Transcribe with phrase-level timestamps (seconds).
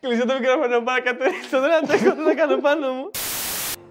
[0.00, 3.10] Κλείσε το μικρόφωνο μπα κατέριξα, δεν αντέχω, τι θα κάνω πάνω μου.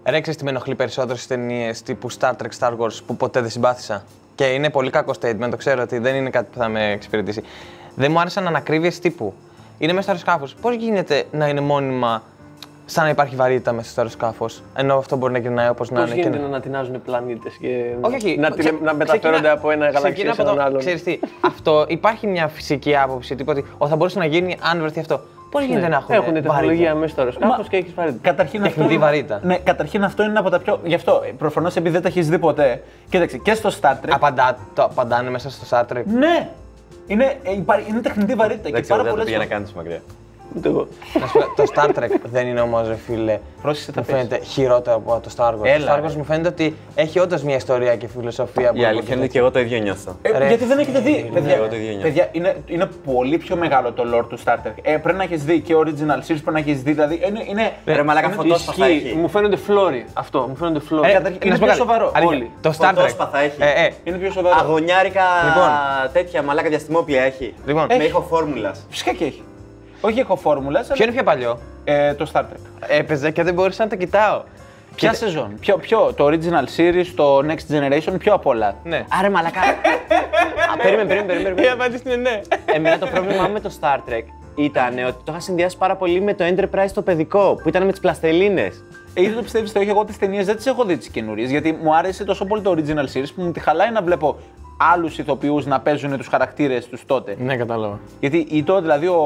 [0.04, 3.40] Ρε, ξέρεις τι με ενοχλεί περισσότερο στις ταινίες τύπου Star Trek, Star Wars που ποτέ
[3.40, 4.04] δεν συμπάθησα;
[4.34, 7.42] Και είναι πολύ κακό statement, το ξέρω ότι δεν είναι κάτι που θα με εξυπηρετήσει.
[7.94, 9.34] Δεν μου άρεσαν ανακρίβειες τύπου.
[9.78, 10.54] Είναι μέσα στο αεροσκάφος.
[10.60, 12.22] Πώς γίνεται να είναι μόνιμα
[12.88, 16.10] σαν να υπάρχει βαρύτητα μέσα στο αεροσκάφος, ενώ αυτό μπορεί να γυρνάει όπως να Πώς
[16.10, 16.14] είναι.
[16.20, 18.36] γίνεται και να ανατινάζουν πλανήτες και όχι, όχι.
[18.38, 20.78] να, τηλε- να μεταφέρονται από ένα γαλαξία σε έναν άλλον.
[20.78, 24.80] Ξέρεις τι, αυτό υπάρχει μια φυσική άποψη τύπου ότι «Ω, θα μπορούσε να γίνει αν
[24.80, 25.20] βρεθεί αυτό.
[25.50, 26.16] Πώς γίνεται να έχουν Ναι.
[26.16, 26.94] Έχουν τεχνολογία βαρύτητα.
[26.94, 28.20] μέσα στο αεροσκάφος Μα- και έχεις βαρύτητα.
[28.30, 29.40] Καταρχήν Τεχνητή αυτό, βαρύτητα.
[29.42, 30.80] Ναι, καταρχήν αυτό είναι από τα πιο.
[30.84, 32.82] Γι' αυτό προφανώς επειδή δεν τα έχεις δει ποτέ.
[33.10, 34.08] Κοίταξε, και στο Star Trek.
[34.10, 36.02] Απαντά, το απαντάνε μέσα στο Star Trek.
[36.04, 36.48] Ναι!
[37.06, 39.44] Είναι, ε, υπά- είναι τεχνητή βαρύτητα Δεν και πάρα ξέρω, δεν το πολλέ πήγα να
[39.46, 40.00] κάνει μακριά.
[40.56, 40.88] Ούτε εγώ.
[41.20, 43.38] Να σου πω, το Star Trek δεν είναι όμω, ρε φίλε.
[43.62, 44.16] Πρόσεξε τα Μου πες.
[44.16, 45.58] φαίνεται χειρότερο από το Star Wars.
[45.62, 46.08] Έλα, το Star ρε.
[46.08, 48.70] Wars μου φαίνεται ότι έχει όντως μια ιστορία και φιλοσοφία.
[48.72, 50.16] που Η αλήθεια είναι και εγώ το ίδιο νιώθω.
[50.22, 51.12] Ε, Ρε, γιατί δεν έχετε δει.
[51.14, 52.02] φίλε, παιδιά, εγώ το ίδιο νιώθω.
[52.02, 54.72] παιδιά είναι, είναι πολύ πιο μεγάλο το lore του Star Trek.
[54.82, 56.92] Ε, πρέπει να έχεις δει και original series, πρέπει να έχεις δει.
[56.92, 57.44] Δηλαδή είναι.
[57.48, 59.06] είναι Ρε μαλάκα είναι- φωτόσπαθα Ισχύει.
[59.06, 59.16] έχει.
[59.16, 60.06] Μου φαίνονται φλόροι.
[60.12, 61.10] Αυτό, μου φαίνονται φλόροι.
[61.10, 61.78] Ε, καταρχήν να είναι σου πω πιο κάτι.
[61.90, 62.12] σοβαρό.
[62.14, 62.50] Αλήθεια, Όλοι.
[62.60, 62.94] Το Star Trek.
[62.94, 63.56] Φωτόσπαθα έχει.
[63.62, 64.56] Ε, ε, Είναι πιο σοβαρό.
[64.58, 65.68] Αγωνιάρικα Λοιπόν.
[66.12, 67.54] τέτοια μαλάκα διαστημόπια έχει.
[67.66, 67.84] Λοιπόν.
[67.88, 68.06] με Έχει.
[68.06, 68.86] ήχο φόρμουλας.
[68.90, 69.42] Φυσικά και έχει.
[70.06, 72.86] Όχι έχω φόρμουλα, Ποιο είναι πιο παλιό; ε, το Star Trek.
[72.88, 74.42] Έπαιζε και δεν μπορούσα να το κοιτάω.
[74.94, 78.74] Ποια σεζόν, ποιο, ποιο, το original series, το next generation, ποιο απ' όλα.
[78.84, 79.04] Ναι.
[79.18, 79.60] Άρε μαλακά.
[79.60, 81.48] Α, Περίμενε, περίμενε, περίμενε.
[81.50, 81.68] Η περίμενε.
[81.72, 82.40] απάντηση είναι ναι.
[82.64, 84.22] Εμένα το πρόβλημά μου με το Star Trek
[84.54, 87.90] ήταν ότι το είχα συνδυάσει πάρα πολύ με το Enterprise το παιδικό που ήταν με
[87.90, 88.84] τις πλαστελίνες.
[89.14, 91.50] Ε, είτε το πιστεύεις το όχι, εγώ τις ταινίες δεν τις έχω δει τις καινούριες.
[91.50, 94.36] Γιατί μου άρεσε τόσο πολύ το original series που μου τη χαλάει να βλέπω
[94.76, 97.36] άλλους ηθοποιούς να παίζουν τους χαρακτήρες τους τότε.
[97.38, 97.98] Ναι, κατάλαβα.
[98.20, 99.20] Γιατί ή το, δηλαδή ο,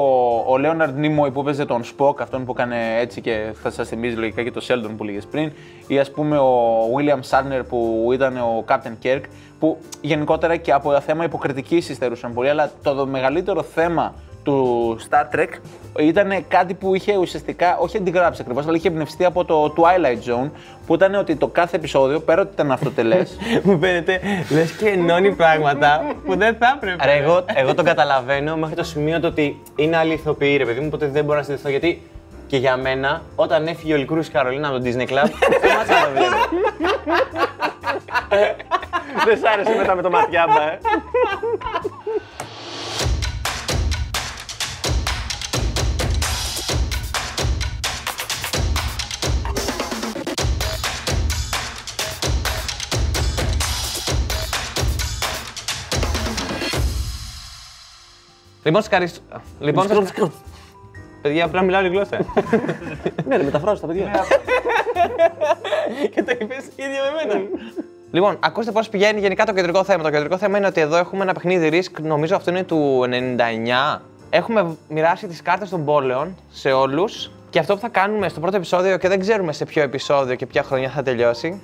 [0.47, 4.17] ο Λέοναρντ Νίμοϊ που παίζει τον Spock, αυτόν που έκανε έτσι και θα σας θυμίζει
[4.17, 5.53] λογικά και το Sheldon που λέγε πριν,
[5.87, 9.23] ή ας πούμε ο William Shatner που ήταν ο Captain Kirk,
[9.59, 15.49] που γενικότερα και από θέμα υποκριτικής υστερούσαν πολύ, αλλά το μεγαλύτερο θέμα του Star Trek
[15.99, 20.51] ήταν κάτι που είχε ουσιαστικά, όχι αντιγράψει ακριβώς, αλλά είχε εμπνευστεί από το Twilight Zone,
[20.87, 25.33] που ήταν ότι το κάθε επεισόδιο, πέρα ότι ήταν αυτοτελές, Μου φαίνεται λες και ενώνει
[25.33, 26.97] πράγματα που δεν θα έπρεπε.
[27.03, 30.81] Άρα εγώ, εγώ τον καταλαβαίνω μέχρι το σημείο το ότι είναι άλλοι ηθοποιοί, ρε παιδί
[30.81, 32.03] μου, οπότε δεν μπορώ να συνδεθώ γιατί
[32.47, 36.11] και για μένα, όταν έφυγε ο Λικούρης Καρολίνα από το Disney Club, σταμάτησα να το
[36.13, 36.37] βλέπω.
[39.25, 40.79] Δεν σ' άρεσε μετά με το ματιάμπα, ε.
[58.71, 59.17] Λοιπόν, σκαριστ...
[59.61, 60.19] Λοιπόν, σκαριστ...
[61.23, 62.19] Παιδιά, απλά μιλάω άλλη γλώσσα.
[63.27, 64.11] Ναι, ρε, μεταφράζω στα παιδιά.
[66.15, 67.41] και το είπες ίδιο με μένα.
[68.11, 70.03] Λοιπόν, ακούστε πώς πηγαίνει γενικά το κεντρικό θέμα.
[70.03, 73.05] Το κεντρικό θέμα είναι ότι εδώ έχουμε ένα παιχνίδι Risk, νομίζω αυτό είναι του
[73.97, 74.01] 99.
[74.31, 77.31] Έχουμε μοιράσει τις κάρτες των πόλεων σε όλους.
[77.51, 80.47] Και αυτό που θα κάνουμε στο πρώτο επεισόδιο, και δεν ξέρουμε σε ποιο επεισόδιο και
[80.47, 81.61] ποια χρονιά θα τελειώσει, Λοιπόν,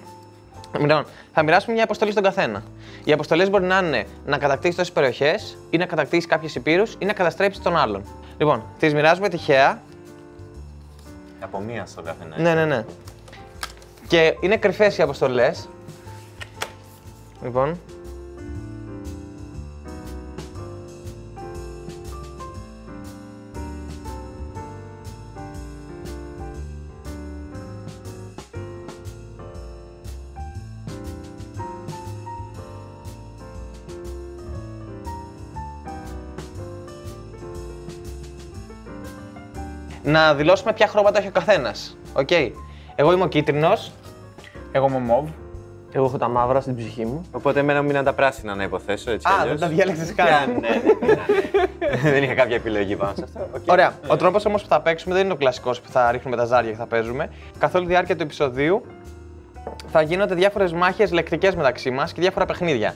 [1.32, 2.62] θα μοιράσουμε μια αποστολή στον καθένα.
[3.04, 7.04] Οι αποστολές μπορεί να είναι να κατακτήσεις τόσες περιοχές, ή να κατακτήσεις κάποιε υπήρους, ή
[7.04, 8.04] να καταστρέψεις τον άλλον.
[8.38, 9.82] Λοιπόν, τις μοιράζουμε τυχαία.
[11.40, 12.38] Από μία στο καθένα.
[12.38, 12.84] Ναι, ναι, ναι.
[14.08, 15.68] Και είναι κρυφές οι αποστολές.
[17.42, 17.80] Λοιπόν.
[40.06, 41.96] Να δηλώσουμε ποια χρώματα έχει ο καθένας.
[42.12, 42.30] Οκ;
[42.94, 43.92] Εγώ είμαι ο κίτρινος.
[44.72, 45.28] εγώ είμαι μοβ.
[45.92, 47.26] Εγώ έχω τα μαύρα στην ψυχή μου.
[47.32, 49.28] Οπότε εμένα μου μείναν τα πράσινα να υποθέσω έτσι.
[49.28, 49.58] Α, αλλιώς.
[49.58, 50.28] δεν τα διάλεξες καν.
[50.50, 52.10] Ναι, ναι, ναι, ναι.
[52.10, 53.48] Δεν είχα κάποια επιλογή πάνω σε αυτό.
[53.54, 53.62] Οκ.
[53.66, 53.92] Ωραία.
[54.06, 56.70] Ο τρόπος όμως που θα παίξουμε δεν είναι ο κλασικός που θα ρίχνουμε τα ζάρια
[56.70, 57.30] και θα παίζουμε.
[57.58, 58.86] Καθ' όλη τη διάρκεια του επεισοδίου
[59.90, 62.94] θα γίνονται διάφορες μάχες λεκτικές μεταξύ μας και διάφορα παιχνίδια.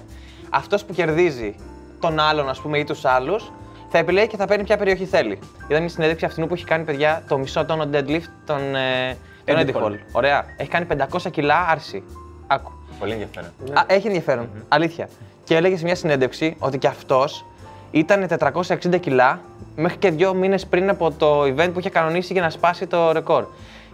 [0.50, 1.54] Αυτός που κερδίζει
[2.00, 3.52] τον άλλον, ας πούμε, ή τους άλλους,
[3.90, 5.38] θα επιλέγει και θα παίρνει ποια περιοχή θέλει.
[5.68, 9.56] Ήταν μια συνέντευξη αυτού που έχει κάνει παιδιά το μισό τόνο deadlift τον, ε, τον
[9.56, 9.82] Andy Andy Hall.
[9.82, 9.98] Hall.
[10.12, 10.44] Ωραία.
[10.56, 12.02] Έχει κάνει 500 κιλά άρση.
[12.46, 12.72] Άκου.
[12.98, 13.50] Πολύ ενδιαφέρον.
[13.72, 14.48] Α, έχει ενδιαφέρον.
[14.68, 15.08] Αλήθεια.
[15.44, 17.44] Και έλεγε σε μια συνέντευξη ότι και αυτός
[17.90, 19.40] ήταν 460 κιλά
[19.76, 23.12] μέχρι και δύο μήνες πριν από το event που είχε κανονίσει για να σπάσει το
[23.12, 23.46] ρεκόρ.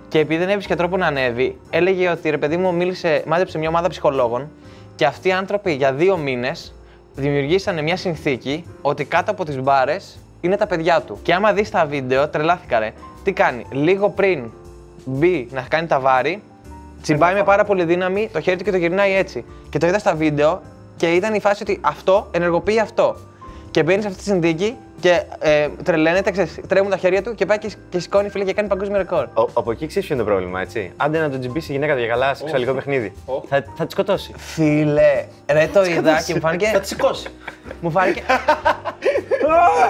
[0.09, 3.69] Και επειδή δεν έβρισκε τρόπο να ανέβει, έλεγε ότι ρε παιδί μου μίλησε, μάζεψε μια
[3.69, 4.51] ομάδα ψυχολόγων
[4.95, 6.75] και αυτοί οι άνθρωποι για δύο μήνες
[7.17, 11.19] δημιουργήσανε μια συνθήκη ότι κάτω από τις μπάρες είναι τα παιδιά του.
[11.23, 12.93] Και άμα δεις τα βίντεο, τρελάθηκα ρε.
[13.25, 14.51] Τι κάνει, λίγο πριν
[15.05, 16.43] μπει να κάνει τα βάρη,
[17.03, 19.45] Τσιμπάει με πάρα πολύ δύναμη το χέρι του και το γυρνάει έτσι.
[19.71, 20.63] Και το είδα στα βίντεο,
[20.97, 23.17] και ήταν η φάση ότι αυτό ενεργοποιεί αυτό.
[23.71, 27.47] Και μπαίνεις σε αυτή τη συνθήκη και ε, τρελαίνεται, ξέρεις, τρέμουν τα χέρια του και
[27.47, 29.25] πάει και, και σηκώνει φίλε και κάνει παγκόσμιο ρεκόρ.
[29.35, 30.93] Ο- Από εκεί ξέρεις ποιο είναι το πρόβλημα, έτσι.
[30.97, 33.13] Άντε να τον τζιμπήσει η γυναίκα του για καλά σε σεξουαλικό παιχνίδι.
[33.49, 34.33] Θα, θα τη σκοτώσει.
[34.37, 36.67] Φίλε, ρε το είδα και μου φάνηκε.
[36.67, 37.29] Θα τη σηκώσει.
[37.81, 38.23] μου φάνηκε.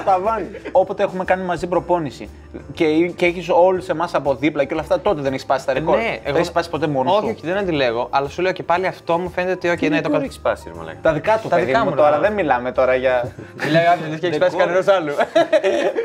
[0.04, 0.46] Τα βάνει.
[0.72, 2.28] Όποτε έχουμε κάνει μαζί προπόνηση
[2.72, 2.86] και,
[3.16, 5.96] και έχεις όλους εμάς από δίπλα και όλα αυτά, τότε δεν έχεις σπάσει τα ρεκόρ.
[5.96, 7.34] ναι, δεν έχεις σπάσει ποτέ μόνος όχι, σου.
[7.36, 10.02] όχι, δεν αντιλέγω, αλλά σου λέω και πάλι αυτό μου φαίνεται ότι, OK, ναι, το
[10.02, 10.22] Το κατ...
[10.22, 12.10] έχεις σπάσει, ρε μαλάκα; Τα δικά του, Τα παιδί δικά μου μου, τώρα.
[12.16, 12.22] ναι.
[12.22, 13.32] Δεν μιλάμε τώρα για.
[13.64, 15.12] Μιλάει άφησε δεν έχει σπάσει κανένας άλλου.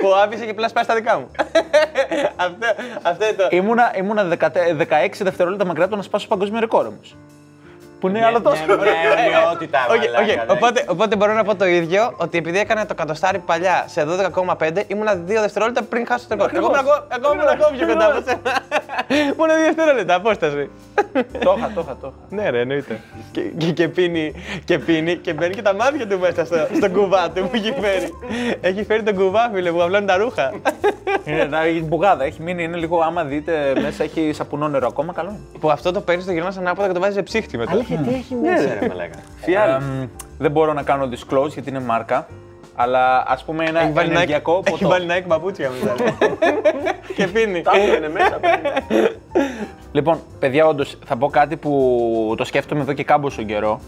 [0.01, 1.27] που άφησε και πλάς σπάσει τα δικά μου.
[2.45, 2.67] αυτό,
[3.01, 3.47] αυτό είναι το.
[3.49, 4.45] ήμουνα ήμουνα 10 16
[5.19, 7.15] δευτερόλεπτα μακριά από το να σπάσω παγκόσμιο ρεκόρ όμως.
[8.01, 8.63] Που είναι άλλο τόσο.
[8.65, 8.75] Μια
[9.45, 10.27] ομοιότητα, Οκ, μαλάκα, οκ.
[10.27, 10.43] ναι.
[10.53, 14.05] Οπότε, οπότε μπορώ να πω το ίδιο, ότι επειδή έκανα το κατοστάρι παλιά σε
[14.35, 16.51] 12,5, ήμουνα 2 δευτερόλεπτα πριν χάσω το ρεκόρ.
[16.55, 19.33] Εγώ ήμουν ακόμα- εγώ ήμουν ακόμα πιο κοντά από σένα.
[19.37, 20.69] Μόνο 2 δευτερόλεπτα, απόσταση.
[21.45, 22.41] Το είχα, το είχα, το είχα.
[22.43, 22.99] Ναι, ρε, εννοείται.
[23.31, 24.33] Και, και, και, πίνει,
[24.65, 27.73] και πίνει και μπαίνει και τα μάτια του μέσα στο, στο κουβά του που έχει
[27.81, 28.09] φέρει.
[28.61, 30.53] έχει φέρει τον κουβά, φίλε, που αυλώνει τα ρούχα.
[31.25, 32.99] Είναι να- η μπουγάδα έχει μείνει, είναι λίγο.
[32.99, 35.59] Άμα δείτε μέσα έχει σαπουνό νερό ακόμα, καλό είναι.
[35.59, 37.71] που αυτό το παίρνεις, το γυρνάς ανάποδα και το βάζεις σε ψύχτη μετά.
[37.71, 39.17] Αλήθεια, τι έχει μέσα, ρε μαλάκα.
[39.75, 40.07] Εμ,
[40.37, 42.27] δεν μπορώ να κάνω disclose γιατί είναι μάρκα.
[42.75, 44.87] Αλλά ας πούμε ένα Έχει βάλει Nike- ενεργειακό Έχει ποτό.
[44.89, 45.95] βάλει Nike παπούτσια μετά.
[47.15, 47.63] και πίνει.
[47.97, 48.39] είναι μέσα.
[49.91, 53.79] Λοιπόν, παιδιά, όντως θα πω κάτι που το σκέφτομαι εδώ και κάμποσο καιρό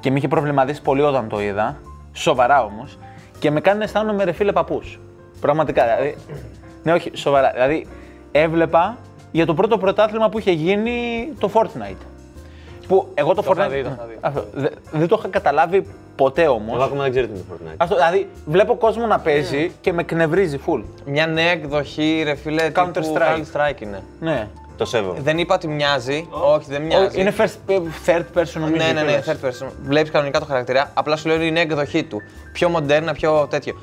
[0.00, 1.76] και με είχε προβληματίσει πολύ όταν το είδα.
[2.12, 2.98] Σοβαρά όμως.
[3.38, 5.00] Και με κάνει να αισθάνομαι ρε φίλε παππούς.
[5.40, 5.82] Πραγματικά.
[5.84, 6.16] Δηλαδή,
[6.82, 7.50] ναι, όχι, σοβαρά.
[7.54, 7.86] Δηλαδή,
[8.32, 8.96] έβλεπα
[9.32, 12.06] για το πρώτο πρωτάθλημα που είχε γίνει το Fortnite.
[12.88, 13.56] Που εγώ το, Το Fortnite.
[13.56, 14.16] είχα δει, το είχα δει.
[14.20, 15.86] Αυτό, δε- δεν το είχα καταλάβει
[16.16, 16.74] ποτέ όμως.
[16.74, 17.74] Εγώ ακόμα δεν ξέρω τι είναι το Fortnite.
[17.76, 20.82] Αυτό, δηλαδή, βλέπω κόσμο να παίζει και με κνευρίζει full.
[21.04, 23.36] Μια νέα εκδοχή, ρε φίλε, Counter τύπου Strike.
[23.36, 24.02] Counter Strike είναι.
[24.20, 24.48] Ναι.
[24.76, 25.20] Το σέβομαι.
[25.20, 26.28] Δεν είπα ότι μοιάζει.
[26.30, 27.20] Όχι, δεν μοιάζει.
[27.20, 27.70] Είναι first,
[28.06, 28.76] third person νομίζω.
[28.86, 29.26] Ναι, ναι, ναι, κιόλας.
[29.28, 29.68] third person.
[29.82, 30.90] Βλέπεις κανονικά το χαρακτήρα.
[30.94, 32.22] Απλά σου λέω είναι η νέα εκδοχή του.
[32.52, 33.74] Πιο μοντέρνα, πιο τέτοιο.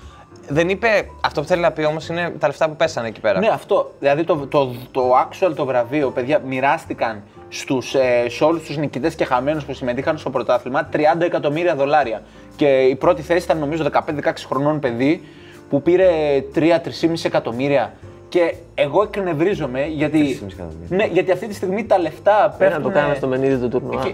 [0.47, 0.87] Δεν είπε.
[1.21, 3.39] Αυτό που θέλει να πει όμως είναι τα λεφτά που πέσανε εκεί πέρα.
[3.39, 3.91] Ναι, αυτό.
[3.99, 7.23] Δηλαδή το, το, το actual το βραβείο, παιδιά, μοιράστηκαν
[7.53, 12.21] στους, ε, σε όλους τους νικητές και χαμένους που συμμετείχαν στο πρωτάθλημα 30 εκατομμύρια δολάρια.
[12.55, 15.21] Και η πρώτη θέση ήταν νομίζω 15-16 χρονών παιδί
[15.69, 16.09] που πήρε
[16.53, 17.93] 3-3,5 εκατομμύρια.
[18.29, 20.39] Και εγώ εκνευρίζομαι γιατί.
[20.41, 20.97] 3,5 εκατομμύρια.
[20.97, 22.91] Ναι, γιατί αυτή τη στιγμή τα λεφτά Πρέπει πέφτουν.
[22.91, 24.11] να το κάνω στο μενίδι του τουρνουά.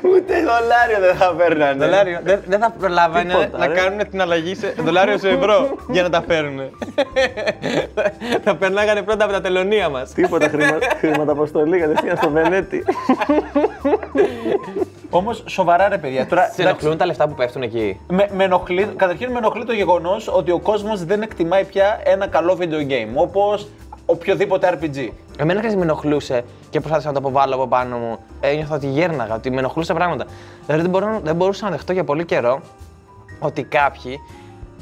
[0.00, 1.84] Που Ούτε δολάριο δεν θα παίρνανε.
[1.84, 2.18] Δολάριο.
[2.22, 3.74] Δεν, δεν θα προλάβανε Τίποτα, να ρε.
[3.74, 6.60] κάνουν την αλλαγή σε δολάριο σε ευρώ για να τα φέρουν.
[8.44, 10.12] θα περνάγανε πρώτα από τα τελωνία μας.
[10.12, 12.84] Τίποτα χρήμα, χρηματαποστολή κατευθείαν στο Βενέτι.
[15.10, 16.26] Όμως σοβαρά ρε παιδιά.
[16.26, 18.00] Τώρα, Σε ενοχλούν τα λεφτά που πέφτουν εκεί.
[18.08, 22.26] Με, με ενοχλεί, καταρχήν με ενοχλεί το γεγονός ότι ο κόσμος δεν εκτιμάει πια ένα
[22.26, 23.08] καλό video game.
[23.14, 23.68] Όπως
[24.10, 25.08] οποιοδήποτε RPG.
[25.38, 28.18] Εμένα κάτι με ενοχλούσε και προσπάθησα να το αποβάλω από πάνω μου.
[28.40, 30.26] Ένιωθα ότι γέρναγα, ότι με ενοχλούσε πράγματα.
[30.66, 32.60] Δηλαδή δεν, μπορώ, δεν μπορούσα να δεχτώ για πολύ καιρό
[33.38, 34.18] ότι κάποιοι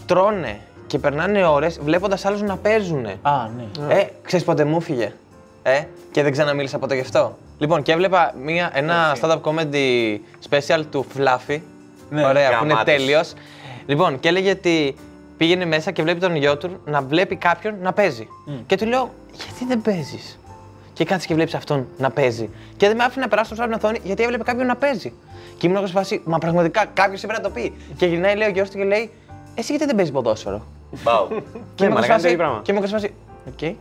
[0.07, 3.07] τρώνε και περνάνε ώρες βλέποντας άλλους να παίζουν.
[3.07, 3.95] Α, ναι.
[3.95, 5.13] Ε, ξέρεις πότε μου φύγε.
[5.63, 7.37] Ε, και δεν ξαναμίλησα ποτέ γι' αυτό.
[7.59, 10.17] Λοιπόν, και έβλεπα μια, ένα stand-up comedy
[10.51, 11.61] special του Fluffy.
[12.11, 12.95] Ναι, Ωραία, που είναι γαμάτος.
[12.95, 13.33] τέλειος.
[13.87, 14.97] Λοιπόν, και έλεγε ότι
[15.39, 18.29] πήγαινε μέσα και βλέπει τον γιο του να βλέπει κάποιον να παίζει.
[18.67, 20.39] Και του λέω, γιατί δεν παίζεις;
[20.93, 22.49] Και κάτσε και βλέπεις αυτόν να παίζει.
[22.77, 25.13] Και δεν με άφηνε να περάσω στην οθόνη γιατί έβλεπε κάποιον να παίζει.
[25.59, 27.73] Και ήμουν εγώ σε φάση, μα πραγματικά κάποιος έπρεπε να το πει.
[27.97, 29.11] Και γυρνάει, λέει ο γιος του και λέει,
[29.55, 30.67] Εσύ γιατί δεν παίζεις ποδόσφαιρο;
[31.05, 31.27] Πάω.
[31.29, 31.35] Και
[31.79, 32.61] Ναι, είμαι μα σε κάνει φάση- τέτοιο πράγμα.
[32.63, 33.15] Και είμαι εγώ σε φάση,
[33.49, 33.77] οκ.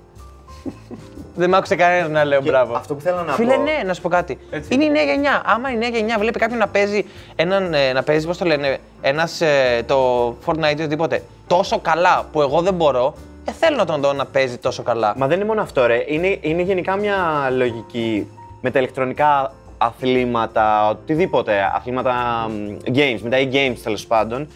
[1.39, 2.75] Δεν μ' άκουσε κανένας να λέω Και μπράβο.
[2.75, 4.37] αυτό που θέλω να Φίλε, πω- ναι, να σου πω κάτι.
[4.69, 5.41] Είναι η νέα γενιά.
[5.45, 7.73] Άμα η νέα γενιά βλέπει κάποιον να παίζει έναν.
[7.73, 9.41] ε, να παίζει, πώς το λένε, ένας.
[9.85, 13.13] το Fortnite ή οτιδήποτε τόσο καλά που εγώ δεν μπορώ,
[13.45, 15.13] ε, θέλω να τον δω να παίζει τόσο καλά.
[15.17, 16.03] Μα δεν είναι μόνο αυτό, ρε.
[16.07, 17.15] Είναι, είναι γενικά μια
[17.55, 18.27] λογική
[18.61, 22.13] με τα ηλεκτρονικά αθλήματα, οτιδήποτε, αθλήματα
[22.49, 24.47] μ, games, με τα e-games τέλος πάντων,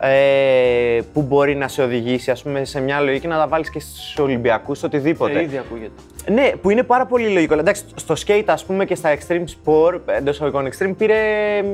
[0.00, 3.80] ε, που μπορεί να σε οδηγήσει ας πούμε, σε μια λογική να τα βάλεις και
[3.80, 5.38] στους Ολυμπιακούς, οτιδήποτε.
[5.38, 5.92] Ε, ήδη ακούγεται.
[6.30, 7.58] Ναι, που είναι πάρα πολύ λογικό.
[7.58, 11.14] Εντάξει, στο skate, ας πούμε, και στα extreme sport, εντός εισαγωγικών extreme, πήρε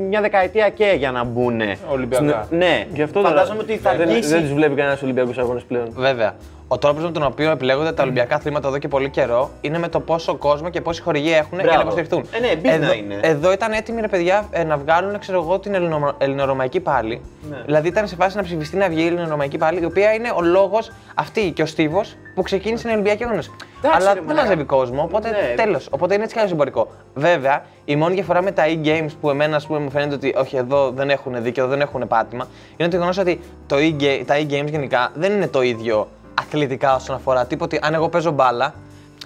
[0.09, 1.61] μια δεκαετία και για να μπουν.
[1.91, 2.47] Ολυμπιακά.
[2.51, 4.29] Ναι, Γι' αυτό φαντάζομαι ότι θα δεν, αργήσει.
[4.31, 5.89] δεν τους βλέπει κανένας Ολυμπιακούς αγώνες πλέον.
[5.97, 6.35] Βέβαια.
[6.73, 9.89] Ο τρόπος με τον οποίο επιλέγονται τα Ολυμπιακά αθλήματα εδώ και πολύ καιρό είναι με
[9.89, 11.83] το πόσο κόσμο και πόση χορηγία έχουν για να Μπράβο.
[11.83, 12.25] υποστηριχθούν.
[12.33, 13.19] Ε, ναι, business εδώ, είναι.
[13.23, 17.21] εδώ ήταν έτοιμοι ρε παιδιά ε, να βγάλουν ξέρω εγώ, την ελληνο, ελληνορωμαϊκή πάλι.
[17.51, 17.57] Ναι.
[17.65, 20.41] Δηλαδή ήταν σε φάση να ψηφιστεί να βγει η ελληνορωμαϊκή πάλι, η οποία είναι ο
[20.43, 23.43] λόγος αυτή και ο στίβος που ξεκίνησε η Ολυμπιακή Αγώνε.
[23.95, 24.43] Αλλά ρε, δεν μαλάκα.
[24.43, 25.55] μαζεύει κόσμο, οπότε Ναι.
[25.57, 25.89] τέλος.
[25.91, 26.89] Οπότε είναι έτσι κι συμπορικό.
[27.15, 30.57] Βέβαια, η μόνη διαφορά με τα e-games που εμένα ας πούμε, μου φαίνεται ότι όχι
[30.57, 34.71] εδώ δεν έχουν δίκαιο, δεν έχουν πάτημα, είναι το γεγονός ότι το e-ga- τα e-games
[34.71, 37.47] γενικά δεν είναι το ίδιο αθλητικά όσον αφορά.
[37.47, 38.75] Τίποτε, αν εγώ παίζω μπάλα,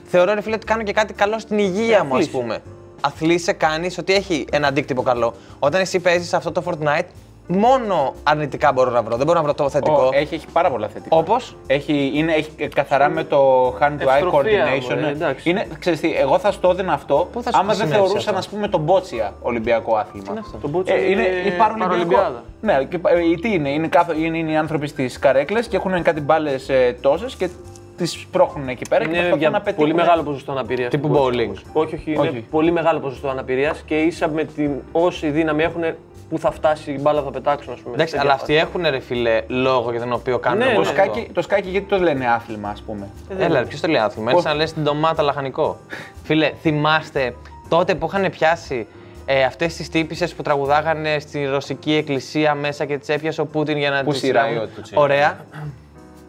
[0.05, 2.29] θεωρώ ρε φίλε ότι κάνω και κάτι καλό στην υγεία μου, ας αθλείς.
[2.29, 2.59] πούμε.
[3.01, 5.35] αθλείσαι, κάνεις ότι έχει ένα αντίκτυπο καλό.
[5.59, 7.07] Όταν εσύ παίζεις αυτό το Fortnite,
[7.47, 9.17] μόνο αρνητικά μπορώ να βρω.
[9.17, 10.03] Δεν μπορώ να βρω το θετικό.
[10.03, 11.17] Ω, έχει, έχει πάρα πολλά θετικά.
[11.17, 14.83] Όπως; Έχει, είναι, έχει καθαρά με το hand-to-eye Ευστροφία, coordination.
[14.89, 15.09] μωρέ, ναι.
[15.11, 15.51] εντάξει.
[15.51, 18.35] είναι, ξέρεις τι, εγώ θα στο έδινα αυτό Πού θα σου άμα δεν χρησιμεύσει θεωρούσαν
[18.35, 20.27] αυτό; ας πούμε τον Μπότσια Ολυμπιακό άθλημα.
[20.31, 21.89] είναι αυτό; Το μπότσια Ε, είναι, είναι είναι παρολυμπιακό.
[21.89, 22.43] παρολυμπιάδα.
[22.61, 25.77] Ναι, και, πα- ε, τι είναι, είναι, κάθε, είναι, είναι οι άνθρωποι στις καρέκλες και
[25.77, 27.49] έχουν κάτι μπάλες ε, τόσες και
[27.97, 29.85] τις σπρώχνουν εκεί πέρα και Είναι προσπαθούν για να πετύχουν.
[29.85, 30.91] πολύ μεγάλο ποσοστό αναπηρίας.
[30.91, 31.53] Τύπου bowling.
[31.73, 32.45] Όχι, όχι, είναι Όχι.
[32.51, 35.83] πολύ μεγάλο ποσοστό αναπηρίας και ίσα με την όση δύναμη έχουν
[36.29, 37.95] που θα φτάσει η μπάλα που θα πετάξουν, ας πούμε.
[37.95, 38.53] Εντάξει, Τέτοια αλλά φάση.
[38.59, 40.89] αυτοί έχουν ρε φίλε λόγο για τον οποίο κάνουν Ναι, όλο Το ναι.
[40.89, 41.03] αυτό.
[41.13, 43.09] σκάκι, το σκάκι γιατί το λένε άθλημα, ας πούμε.
[43.39, 45.79] Έλα, ποιος το λέει άθλημα; Έτσι να λες την ντομάτα λαχανικό.
[46.25, 47.35] Φίλε, θυμάστε
[47.69, 48.87] τότε που είχαν πιάσει
[49.27, 53.77] ε, αυτές τις τύπησες που τραγουδάγανε στη ρωσική εκκλησία μέσα και τις έπιασε ο Πούτιν
[53.77, 54.71] για να Πού τις σειράει συλλάβουν.
[54.71, 54.99] ο Τουτσέκ.
[54.99, 55.39] Ωραία.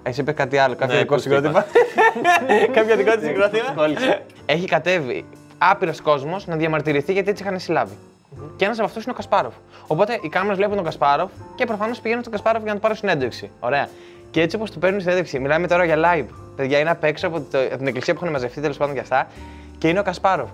[0.04, 1.66] Εσύ είπε κάτι άλλο, κάποιο Ναι, δικό πώς σου το συγκρότημα.
[2.78, 3.88] Κάποιο δικό του συγκρότημα;
[4.46, 5.26] Έχει κατέβει
[5.58, 7.94] άπειρος κόσμος να διαμαρτυρηθεί γιατί έτσι είχαν συλλάβει.
[8.56, 9.54] Και ένας από αυτούς είναι ο Κασπάροφ.
[9.88, 12.98] Οπότε οι κάμερες βλέπουν τον Κασπάροφ και προφανώς πηγαίνουν στον Κασπάροφ για να του πάρουν
[12.98, 13.50] συνέντευξη.
[13.60, 13.90] Ωραία.
[14.32, 16.26] Και έτσι όπως του παίρνουν συνέντευξη, μιλάμε τώρα για live.
[16.56, 19.00] Παιδιά είναι απ' έξω από, το- από την εκκλησία που έχουν μαζευτεί τέλος πάντων και
[19.00, 19.28] αυτά.
[19.78, 20.50] Και είναι ο Κασπάροφ.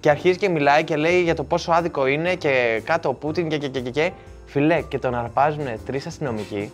[0.00, 3.48] Και αρχίζει και μιλάει και λέει για το πόσο άδικο είναι και κάτω ο Πούτιν
[3.48, 3.90] και και και και.
[3.90, 4.10] και.
[4.46, 6.72] Φιλέ, και τον αρπάζουν τρεις αστυνομικοί.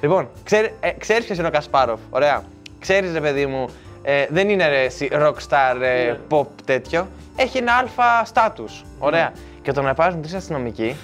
[0.00, 2.42] Λοιπόν, ξέρει, ε, ξέρεις ποιος είναι ο Κασπάροφ, ωραία.
[2.80, 3.68] Ξέρεις ρε παιδί μου,
[4.02, 7.06] ε, δεν είναι ρε, εσύ, rockstar, ε, pop τέτοιο.
[7.36, 9.32] Έχει ένα αλφα status, ωραία.
[9.66, 10.96] Και τον αρπάζουν τρεις αστυνομικοί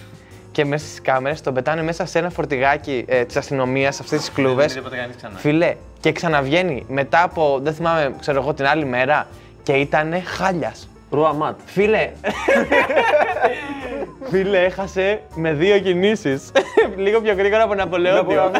[0.51, 4.31] και μέσα στις κάμερες τον πετάνε μέσα σε ένα φορτηγάκι ε, της αστυνομίας, αυτές τις
[4.31, 4.75] κλούβες.
[4.75, 5.39] Δεν ποτέ κανείς ξανά.
[5.39, 9.27] Φιλέ, και ξαναβγαίνει μετά από, δεν θυμάμαι, ξέρω εγώ, την άλλη μέρα
[9.63, 10.89] και ήτανε χάλιας.
[11.11, 11.59] Ρουα Ματ.
[11.65, 12.11] Φίλε.
[14.31, 16.51] Φίλε, έχασε με δύο κινήσεις.
[17.05, 18.53] Λίγο πιο γρήγορα από Ναπολεόντιο.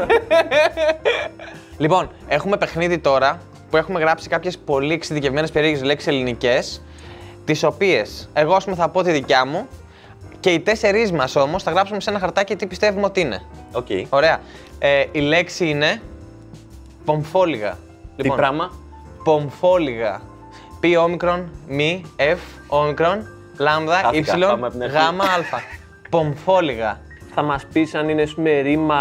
[1.79, 3.41] λοιπόν, έχουμε παιχνίδι τώρα
[3.71, 6.83] που έχουμε γράψει κάποιες πολύ εξειδικευμένες περίεργες λέξεις ελληνικές.
[7.45, 9.69] Τις οποίες εγώ, ας πούμε, θα πω τη δικιά μου
[10.41, 13.43] και οι τέσσερις μας όμως θα γράψουμε σε ένα χαρτάκι τι πιστεύουμε ότι είναι.
[13.73, 13.87] Οκ.
[14.09, 14.41] Ωραία.
[14.79, 16.01] Ε, η λέξη είναι.
[17.05, 17.79] Πομφόλιγα.
[18.17, 18.73] Τι πράγμα.
[19.25, 20.21] Πομφόλιγα.
[20.81, 22.37] Π όμικρον, μη, F,
[22.67, 23.27] όμικρον,
[23.59, 24.97] λάμδα, Χάθηκα, Y, πάμε από την αρχή.
[24.97, 25.29] γάμα, α.
[26.11, 27.01] Πομφόλιγα.
[27.35, 28.97] Θα μας πεις αν είναι ας πούμε, ρήμα.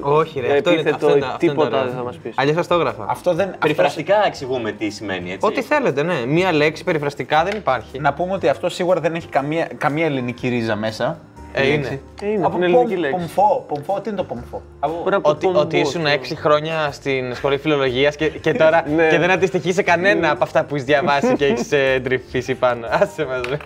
[0.00, 1.88] Όχι, ρε, αυτό είναι- Επίθετο, αυτό είναι- αυτό είναι τίποτα ωραίο.
[1.88, 2.32] δεν θα μας πεις.
[2.36, 3.06] Αλλιώς θα το έγραφα.
[3.08, 3.44] Αυτό δεν.
[3.44, 5.46] αυτός- Περιφραστικά εξηγούμε τι σημαίνει, έτσι.
[5.46, 6.14] Ό,τι θέλετε, ναι.
[6.26, 7.98] Μία λέξη περιφραστικά δεν υπάρχει.
[7.98, 11.18] Να πούμε ότι αυτό σίγουρα δεν έχει καμία, καμία ελληνική ρίζα μέσα.
[11.52, 11.76] Ε, Η είναι.
[11.82, 12.00] λέξη.
[12.22, 13.16] Ε, είναι, Από είναι ελληνική πομ- λέξη.
[13.34, 15.00] Πομφό, πομφό, τι είναι το πομφό; Από...
[15.02, 16.20] Μπορεί από Ότι, τον ότι Μπό, ήσουν ξέρω.
[16.22, 19.08] 6 χρόνια στην σχολή φιλολογίας και, και τώρα Ναι.
[19.08, 21.68] και δεν αντιστοιχείς σε κανένα από αυτά που έχεις διαβάσει και έχεις
[22.02, 22.86] τρυφήσει πάνω.
[22.90, 23.40] Άσε μας.
[23.48, 23.56] ρε.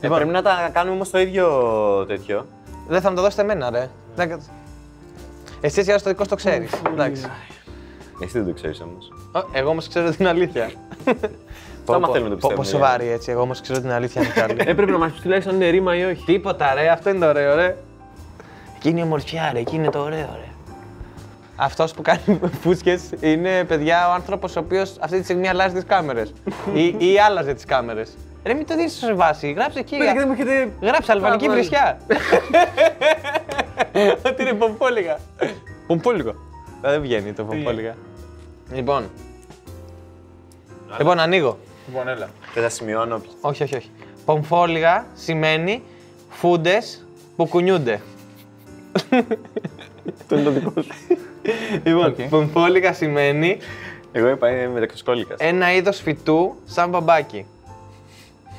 [0.00, 1.46] Ε, πρέπει να τα κάνουμε όμως το ίδιο
[2.08, 2.46] τέτοιο.
[2.88, 3.88] Δεν θα μου το δώσετε εμένα, ρε.
[5.60, 6.70] Δεν- Εσύ εσύ το δικό σου το ξέρεις.
[6.92, 7.26] Εντάξει.
[8.22, 9.12] Εσύ δεν το ξέρεις όμως.
[9.32, 10.70] Ω, Εγώ όμως ξέρω την αλήθεια.
[11.86, 14.54] άμα θέλουμε να το πιστεύουμε, Πόσο σοβαρή έτσι, εγώ όμως ξέρω την αλήθεια είναι καλή.
[14.58, 16.24] Έπρεπε να μας πεις τουλάχιστον αν είναι ρήμα ή όχι.
[16.24, 17.76] Τίποτα ρε, αυτό είναι το ωραίο ρε.
[18.76, 20.48] Εκεί είναι η ομορφιά ρε, εκεί είναι το ωραίο ρε.
[21.56, 25.84] Αυτός που κάνει φούσκες είναι παιδιά ο άνθρωπος ο οποίος αυτή τη στιγμή αλλάζει τις
[25.84, 26.32] κάμερες.
[26.74, 28.16] ή, ή άλλαζε τις κάμερες.
[28.44, 29.50] Ρε, μην το δίνεις σε βάση.
[29.52, 29.96] Γράψε εκεί.
[29.96, 30.72] Παιδιά, δεν μου έχετε.
[30.82, 31.68] Γράψε αλβανική Πάρα πολύ.
[31.68, 31.98] βρισιά.
[34.26, 35.18] Ότι είναι πομπόλιγα.
[35.86, 36.34] Πομπόλιγα.
[36.80, 37.94] Δεν βγαίνει το πομπόλιγα.
[38.72, 39.10] Λοιπόν.
[40.98, 41.58] Λοιπόν, ανοίγω.
[41.88, 42.28] Λοιπόν, έλα.
[42.54, 43.20] Και θα σημειώνω.
[43.40, 43.90] Όχι, όχι, όχι.
[44.24, 45.82] Πομφόλιγα σημαίνει
[46.30, 47.06] φούντες
[47.36, 48.00] που κουνιούνται.
[50.28, 50.90] Το είναι το δικό σου.
[51.84, 52.22] Λοιπόν, Οκ.
[52.28, 53.58] πομφόλιγα σημαίνει
[54.12, 55.34] Εγώ είπα είναι μεταξυσκόλικα.
[55.38, 57.46] ένα είδος φυτού σαν μπαμπάκι.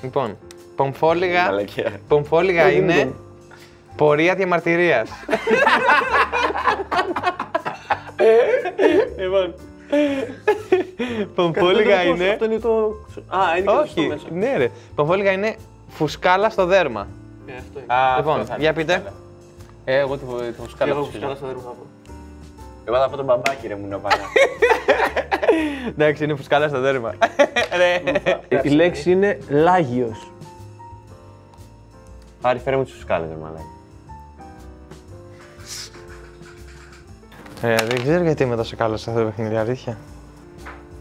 [0.01, 0.37] Λοιπόν,
[0.75, 1.99] πομφόλιγα, Μαλακία.
[2.07, 3.13] πομφόλιγα είναι
[3.99, 5.09] πορεία διαμαρτυρίας.
[9.17, 9.53] λοιπόν,
[11.35, 12.29] πομφόλιγα είναι...
[12.29, 12.95] Αυτό είναι το.
[13.27, 14.25] Α, είναι και το Όχι, μέσα.
[14.31, 14.69] ναι ρε.
[14.95, 15.55] Πομφόλιγα είναι
[15.89, 17.07] φουσκάλα στο δέρμα.
[17.45, 17.93] Ε, αυτό είναι.
[17.93, 18.63] Α, Λοιπόν, αυτό θα είναι.
[18.63, 19.03] για πείτε.
[19.85, 21.27] Ε, εγώ το, το Και φουσκάλα εγώ ψηφίζω.
[21.27, 21.85] φουσκάλα στα δέρμα θα πω.
[22.85, 24.19] Εγώ θα πω τον μπαμπάκι ρε μου να πάει.
[25.89, 27.13] Εντάξει, είναι φουσκάλα στο δέρμα.
[27.77, 27.93] Ρε.
[28.47, 30.31] Ε, Η λέξη είναι λάγιος.
[32.41, 33.63] Άρη, φέρε μου τις φουσκάλες, ρε μαλάκα.
[37.61, 39.97] Ε, δεν ξέρω γιατί είμαι τόσο καλός σε αυτό το παιχνίδι, αλήθεια.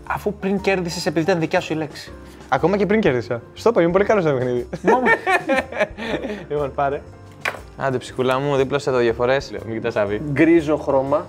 [0.07, 2.12] Αφού πριν κέρδισες επειδή ήταν δικιά σου η λέξη.
[2.49, 3.43] Ακόμα και πριν κέρδισα.
[3.55, 4.69] Στο είπα, είμαι πολύ καλός στο παιχνίδι.
[6.50, 7.00] λοιπόν, πάρε.
[7.77, 9.50] Άντε, ψυχουλά μου, δίπλωσε εδώ δύο φορές.
[9.65, 10.23] Μην κοιτάς άβη.
[10.33, 11.27] Γκρίζο χρώμα.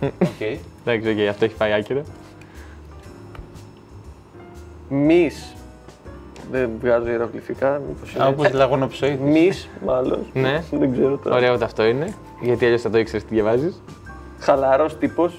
[0.02, 0.40] Οκ.
[0.84, 2.02] Εντάξει, οκ, αυτό έχει πάει άκυρο.
[4.88, 5.54] Μυς.
[6.50, 8.26] Δεν βγάζω ιερογλυφικά, μήπως είναι.
[8.26, 9.18] Όπως λαγονοψοίδη.
[9.22, 10.26] Μυς, μάλλον.
[10.32, 10.62] Ναι.
[10.70, 11.36] Δεν ξέρω τώρα.
[11.36, 12.14] Ωραίο ότι αυτό είναι.
[12.42, 13.82] Γιατί αλλιώς θα το ήξερες τι διαβάζεις.
[14.50, 15.32] Χαλαρός τύπος.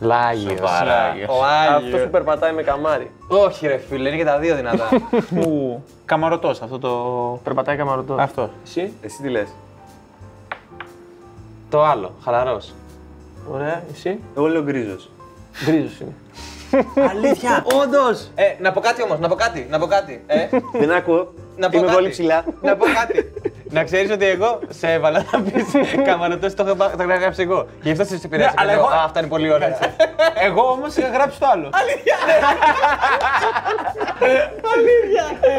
[0.00, 0.58] Λάγιος.
[0.58, 1.14] Σοβαρά.
[1.28, 2.02] Ο Αυτό Άγιος.
[2.02, 3.10] που περπατάει με καμάρι.
[3.28, 4.88] Όχι, ρε φίλε, είναι και τα δύο δυνατά.
[5.34, 5.82] Που.
[6.04, 6.90] Καμαρωτός αυτό το.
[7.44, 8.18] Περπατάει καμαρωτός.
[8.20, 8.50] Αυτό.
[8.64, 9.48] Εσύ, Εσύ τι λες;
[11.70, 12.74] το άλλο, χαλαρός.
[13.52, 15.10] ωραία, εσύ; Εγώ λέω γκρίζος.
[15.64, 16.14] Γκρίζος είναι.
[17.10, 17.64] Αλήθεια!
[17.82, 18.28] Όντως!
[18.34, 20.24] Ε, να πω κάτι όμως, να πω κάτι, να πω κάτι.
[20.26, 21.32] Ε, Δεν ακούω.
[21.56, 21.96] να πω Είμαι κάτι.
[21.98, 22.44] πολύ ψηλά.
[22.62, 23.32] Να πω κάτι.
[23.70, 25.64] Να ξέρεις ότι εγώ σε έβαλα να πεις
[26.04, 27.66] καμαρωτό, το έχω το έχω γράψει εγώ.
[27.82, 28.50] Γι' αυτό σε επηρέασα.
[28.50, 29.78] Ναι, αλλά και λέω, εγώ- Α, αυτά είναι πολύ ωραία.
[30.46, 31.70] Εγώ όμως είχα γράψει το άλλο.
[31.72, 32.16] Αλήθεια!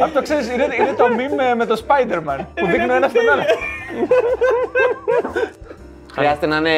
[0.04, 3.44] Αυτό ξέρεις, είναι, είναι το meme με το Spider-Man που δείχνει ένα στον άλλο.
[6.14, 6.70] Χρειάζεται να είναι.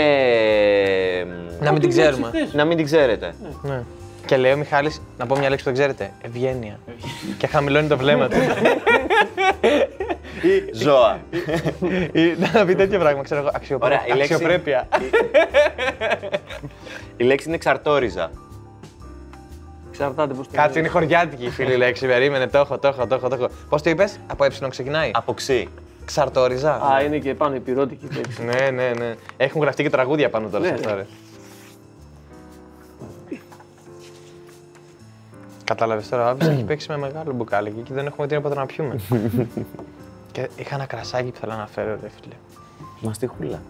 [1.60, 2.32] να μην την ξέρουμε.
[2.52, 3.34] Να μην την ξέρετε.
[3.62, 3.84] Ναι.
[4.26, 6.12] Και λέει ο Μιχάλης, να πω μια λέξη που δεν ξέρετε.
[6.22, 6.80] Ευγένεια.
[7.38, 8.36] και χαμηλώνει το βλέμμα του.
[10.84, 11.20] Ζώα.
[12.12, 13.50] Ή να πει τέτοιο πράγμα, ξέρω εγώ.
[13.54, 14.88] αξιοπρέ- Ωραία, η λέξη- Αξιοπρέπεια.
[17.18, 18.32] Η λέξη είναι εξαρτόριζα.
[19.90, 22.08] Εξαρτάται πώς το Κάτσε, είναι χωριάτικη η φίλη λέξη.
[22.08, 23.28] Περίμενε, το έχω, το έχω, το έχω.
[23.28, 23.48] Το έχω.
[23.70, 25.12] Πώς το είπες, από ε ξεκινάει.
[25.14, 25.68] Από ξύ.
[26.06, 26.72] Ξαρτόριζα.
[26.74, 28.44] Α, είναι και πάνω υπηρώτικη λέξη.
[28.44, 29.16] Ναι, ναι, ναι.
[29.38, 30.96] Έχουν γραφτεί και τραγούδια πάνω τώρα σε Ναι, αυτό, ναι.
[30.96, 31.06] ρε.
[35.64, 38.66] Κατάλαβες τώρα, ο Άβης έχει παίξει με μεγάλο μπουκάλι και εκεί δεν έχουμε τίποτα να
[38.66, 38.96] πιούμε.
[40.32, 42.36] και είχα ένα κρασάκι που θέλω να φέρω, ρε φίλε.
[43.02, 43.62] Μαστιχούλα.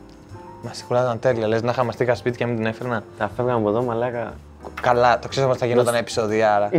[0.90, 3.04] Μα ήταν τέλεια, λες να είχα μαστίχα σπίτι και να μην την έφερνα.
[3.18, 4.34] Τα φεύγαμε από εδώ, μαλάκα.
[4.82, 6.70] Καλά, το ξέρω ότι θα γινόταν επεισόδια, άρα.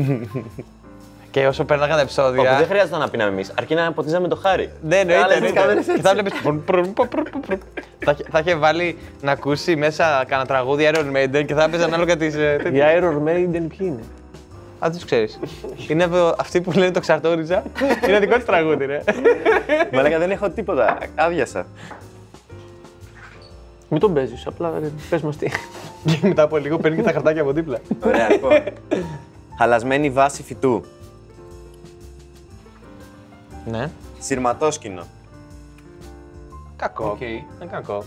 [1.30, 2.56] και όσο πέρναγαν τα Όπου επεισόδια.
[2.56, 3.52] δεν χρειάζεται να πίναμε εμείς.
[3.58, 4.72] Αρκεί να ποτίζαμε το χάρι.
[4.82, 5.22] Ναι, εννοείται.
[5.22, 5.60] Άλλες εννοείται.
[5.60, 6.40] κάμερες Και θα βλέπεις...
[6.42, 7.58] προυν, προυν, προυν, προυν, προυν.
[7.98, 11.84] Θα είχε- Θα είχε βάλει να ακούσει μέσα κανένα τραγούδι Iron Maiden και θα έπαιζε
[11.84, 12.34] ανάλογα τις...
[12.34, 13.00] ε, Οι τέτοιες.
[13.00, 14.02] Iron Maiden ποιοι είναι;
[14.82, 15.38] Α, δεν τους ξέρεις.
[15.88, 17.62] Είναι από αυτοί που λένε το ξαρτόριζα.
[18.08, 19.02] Είναι δικό της τραγούδι, ρε.
[19.92, 20.98] Μαλάκα δεν έχω τίποτα.
[21.14, 21.66] Άδειασα.
[23.88, 24.72] Μην τον παίζεις, απλά
[25.10, 25.50] πες μας τι.
[26.04, 27.78] Και μετά από λίγο παίρνει και τα χαρτάκια από δίπλα.
[28.04, 28.62] Ωραία, λοιπόν.
[29.58, 30.84] Χαλασμένη βάση φυτού.
[33.66, 33.90] Ναι.
[34.18, 35.02] Συρματόσκηνο.
[36.76, 37.10] Κακό.
[37.10, 37.20] Οκ.
[37.20, 38.04] Είναι κακό.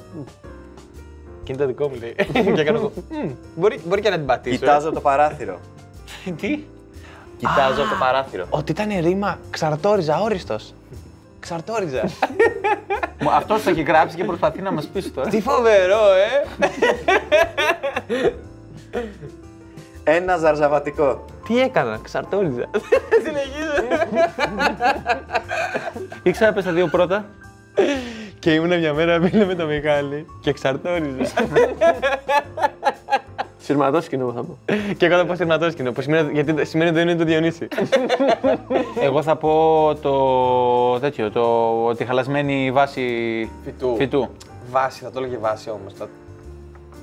[1.44, 2.16] Και είναι το δικό μου, λέει.
[2.56, 2.92] Και κάνω εγώ.
[3.10, 4.58] «Μμ, Μπορεί μπορεί και να την πατήσω.
[4.58, 5.60] Κοιτάζω το παράθυρο.
[6.42, 6.64] Τι;
[7.38, 8.46] Κοιτάζω το παράθυρο.
[8.50, 10.74] Ότι ήταν ρήμα ξαρτόριζα, αόριστος.
[11.40, 12.10] Ξαρτόριζα.
[13.36, 15.30] Αυτός το έχει γράψει και προσπαθεί να μας πει τώρα.
[15.30, 16.66] Τι φοβερό, ε!
[20.04, 21.26] Ένα ζαρζαβατικό.
[21.48, 22.70] Τι έκανα, ξαρτόριζα.
[23.24, 23.98] Συνεχίζω.
[26.24, 27.26] Ήξερα πες τα δύο πρώτα.
[28.40, 31.32] Και ήμουν μια μέρα μίλα με τον Μιχάλη και ξαρτόριζα.
[33.66, 34.58] Συρματόσκηνο θα πω.
[34.98, 37.68] και εγώ θα πω σειρματόσκηνο, που σημαίνει, γιατί σημαίνει ότι δεν είναι το Διονύση.
[39.08, 39.52] Εγώ θα πω
[40.02, 43.02] το τέτοιο, το, τη χαλασμένη βάση
[43.64, 43.96] Φυτού.
[43.98, 44.30] φυτού.
[44.72, 45.94] βάση, θα το έλεγε βάση όμως.
[45.94, 46.08] Το...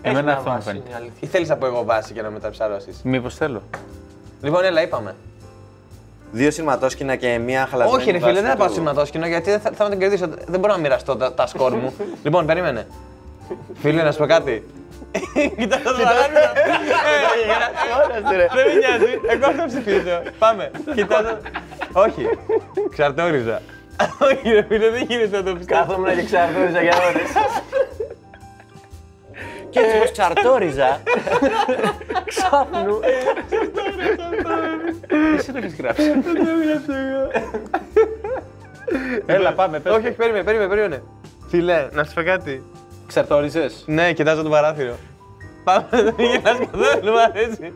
[0.02, 0.88] Εμένα Έχει αυτό μια μου βάση, φαίνεται.
[0.88, 1.18] είναι αλήθεια.
[1.20, 2.90] Ή θέλει να πω εγώ βάση για να μεταψαρώσει.
[3.02, 3.62] Μήπως θέλω.
[4.42, 5.14] Λοιπόν, έλα, είπαμε.
[6.32, 8.80] Δύο συρματόσκηνα και μία χαλασμένη Όχι, ρε φίλε, βάση δεν θα πάω φυτού.
[8.80, 10.26] σειρματόσκηνο γιατί δεν θα, θέλω να την κερδίσω.
[10.46, 11.92] Δεν μπορώ να μοιραστώ τα, τα σκορ μου.
[12.24, 12.86] λοιπόν, περίμενε.
[13.74, 14.66] Φίλε, να σου πω κάτι.
[15.58, 16.52] Κοίτα το παράδειγμα.
[18.54, 19.20] Δεν με νοιάζει.
[19.28, 20.22] Εγώ θα ψηφίσω.
[20.38, 20.70] Πάμε.
[20.94, 21.38] Κοιτάζω.
[21.92, 22.28] Όχι.
[22.90, 23.60] Ξαρτόριζα.
[24.18, 25.80] Όχι, ρε φίλε, δεν γίνεται να το πιστεύω.
[25.80, 27.22] Κάθομαι και ξαρτώριζα για ώρε.
[29.70, 31.00] Και έτσι πως ξαρτόριζα.
[32.24, 33.00] Ξάφνου.
[35.36, 36.12] Εσύ το έχεις γράψει.
[39.26, 39.78] Έλα, πάμε.
[39.78, 39.92] Πες.
[39.92, 41.02] Όχι, όχι, περίμενε, περίμενε, περίμενε.
[41.48, 42.64] Φίλε, να σου πω κάτι.
[43.12, 43.70] Ξαρτόριζε.
[43.86, 44.94] Ναι, κοιτάζω το παράθυρο.
[45.64, 47.72] Πάμε, δεν γυρνάς καθόλου, μου αρέσει.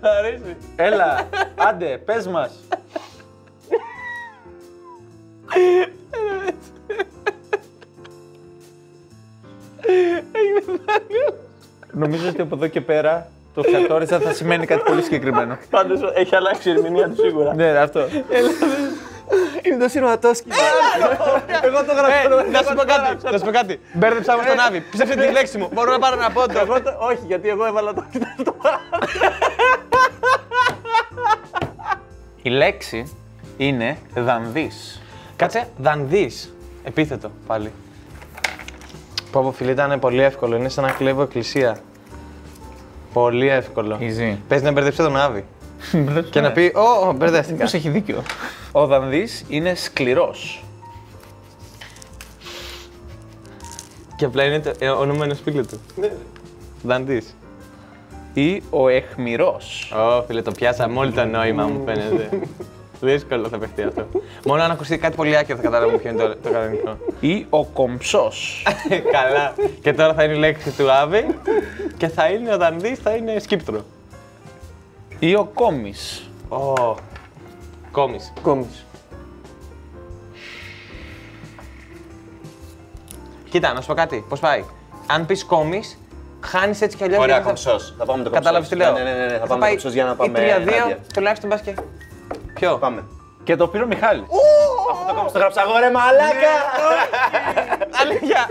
[0.00, 0.56] Μ' αρέσει.
[0.76, 2.50] Έλα, άντε, πες μας.
[11.92, 15.58] Νομίζω ότι από εδώ και πέρα το ξαρτόριζα θα σημαίνει κάτι πολύ συγκεκριμένο.
[15.70, 17.54] Πάντως έχει αλλάξει η ερμηνεία του σίγουρα.
[17.54, 18.00] ναι, αυτό.
[19.62, 20.54] Είναι το συρματόσκηνο.
[21.62, 22.50] Εγώ το γράφω.
[22.50, 23.24] Να σου πω κάτι.
[23.32, 23.80] Να σου πω κάτι.
[23.92, 24.84] Μπέρδεψα με τον Άβη.
[24.90, 25.68] Ψεύσε τη λέξη μου.
[25.72, 26.58] Μπορώ να πάρω ένα πόντο.
[26.58, 28.04] Εγώ το- Όχι, γιατί εγώ έβαλα το.
[28.44, 28.54] το
[32.42, 33.16] Η λέξη
[33.56, 35.02] είναι δανδύς.
[35.36, 36.54] Κάτσε, δανδύς.
[36.84, 37.72] Επίθετο πάλι.
[39.32, 40.56] Πω πω φίλε, ήταν πολύ εύκολο.
[40.56, 41.76] Είναι σαν να κλέβω εκκλησία.
[43.12, 43.98] Πολύ εύκολο.
[44.00, 44.36] Easy.
[44.48, 45.44] Πες να μπερδέψει τον Άβη.
[46.30, 47.56] και να πει, Ω, ω, μπερδεύτηκα.
[47.56, 48.22] Ποιος έχει δίκιο.
[48.72, 50.64] Ο δανδύς είναι σκληρός.
[54.16, 55.80] Και απλά είναι το ε, όνομα ενό φίλου του.
[56.82, 57.36] Δανδύς.
[58.34, 59.92] Ή ο εχμηρός.
[59.96, 62.28] Ω, φίλε, το πιάσαμε όλο το νόημα μου φαίνεται.
[63.00, 64.06] Δύσκολο θα παιχτεί αυτό.
[64.46, 66.96] Μόνο αν ακουστεί κάτι πολύ άκυρο θα καταλάβουμε ποιο είναι το, το κανονικό.
[67.20, 68.62] Ή ο κομψός.
[69.12, 69.54] Καλά.
[69.82, 71.26] Και τώρα θα είναι η λέξη του Άβη
[71.96, 73.84] Και θα είναι, όταν δει, θα είναι σκύπτρο.
[75.18, 76.30] Ή ο Κόμις.
[76.48, 76.94] Ω.
[77.92, 78.32] Κόμις.
[78.42, 78.86] Κόμις.
[83.50, 84.24] Κοίτα, να σου πω κάτι.
[84.28, 84.64] Πώς πάει.
[85.06, 85.98] Αν πεις κόμις,
[86.40, 87.22] χάνεις έτσι κι αλλιώς.
[87.22, 87.94] Ωραία, κομψός.
[87.98, 88.32] Θα πάμε το κομψός.
[88.32, 88.92] Κατάλαβε τι λέω.
[88.92, 89.38] Ναι, ναι, ναι, ναι.
[89.38, 90.40] Θα πάμε το κομψός για να πάμε.
[90.40, 90.98] Ή 3-2, ενάντια.
[91.14, 91.74] τουλάχιστον πας και.
[92.54, 93.04] Ποιο; Πάμε.
[93.44, 94.24] Και το πήρε ο Μιχάλης.
[94.92, 96.54] Αυτό το κομψό το γράψα εγώ, ρε μαλάκα!
[98.00, 98.48] Αλήθεια.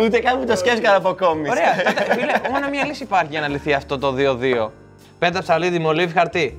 [0.00, 1.50] Ούτε καν που το σκέφτηκα από κόμις.
[1.50, 1.76] Ωραία.
[1.76, 4.70] Τότε, φίλε, μόνο μια λύση υπάρχει για να λυθεί αυτό το 2-2.
[5.20, 6.58] Πέτρα ψαλίδι, μολύβι, χαρτί.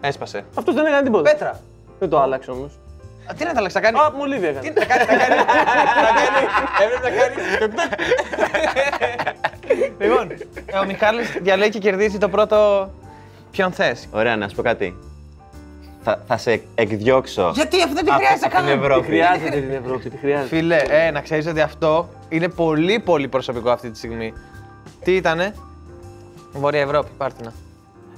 [0.00, 0.44] Έσπασε.
[0.58, 1.30] Αυτός δεν έκανε τίποτα.
[1.30, 1.60] Πέτρα.
[1.98, 2.72] Δεν το άλλαξε όμως.
[3.30, 4.74] Α, Τι να τα αλλάξει, θα κάνει; Α, μολύβι Τι έκανε.
[4.78, 5.34] να κάνει, θα κάνει.
[6.04, 6.46] Θα κάνει.
[6.84, 7.34] Έπρεπε να κάνει.
[9.98, 10.32] Λοιπόν,
[10.82, 12.90] ο Μιχάλης διαλέγει και κερδίζει το πρώτο.
[13.50, 14.08] Ποιον θες.
[14.12, 14.96] Ωραία, να σου πω κάτι.
[16.02, 17.50] Θα, θα σε εκδιώξω.
[17.54, 18.78] Γιατί αυτό δεν τη χρειάζεται από την καν.
[18.82, 19.06] Ευρώπη.
[19.06, 20.56] Χρειάζεται την Ευρώπη, τη χρειάζεται.
[20.56, 24.32] Φίλε, ε, να ξέρεις ότι αυτό είναι πολύ πολύ προσωπικό αυτή τη στιγμή.
[25.04, 25.54] Τι ήτανε,
[26.54, 27.52] Βόρεια Ευρώπη, πάρτινα.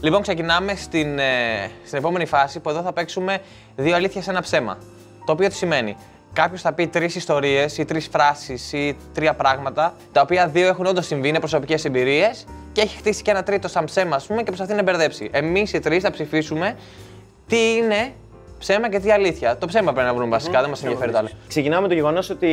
[0.00, 3.38] Λοιπόν, ξεκινάμε στην, ε, στην επόμενη φάση που εδώ θα παίξουμε
[3.76, 4.78] δύο αλήθεια σε ένα ψέμα.
[5.26, 5.96] Το οποίο τι σημαίνει;
[6.36, 10.86] Κάποιος θα πει τρεις ιστορίες ή τρεις φράσεις ή τρία πράγματα, τα οποία δύο έχουν
[10.86, 14.38] όντως συμβεί, είναι προσωπικές εμπειρίες και έχει χτίσει και ένα τρίτο σαν ψέμα, ας πούμε,
[14.38, 15.30] και προσπαθεί να μπερδέψει.
[15.32, 16.76] Εμείς οι τρεις θα ψηφίσουμε
[17.46, 18.12] τι είναι
[18.58, 19.56] ψέμα και τι αλήθεια.
[19.56, 21.28] Το ψέμα πρέπει να βρούμε βασικά, δεν μας ενδιαφέρει το άλλο.
[21.48, 22.46] Ξεκινάμε με το γεγονός ότι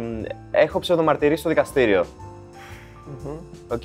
[0.00, 2.06] μ, έχω ψευδομαρτυρήσει στο δικαστήριο.
[3.68, 3.82] Οκ.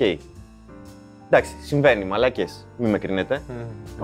[1.26, 2.66] Εντάξει, συμβαίνει, μαλάκες.
[2.76, 3.42] Μην με κρίνετε.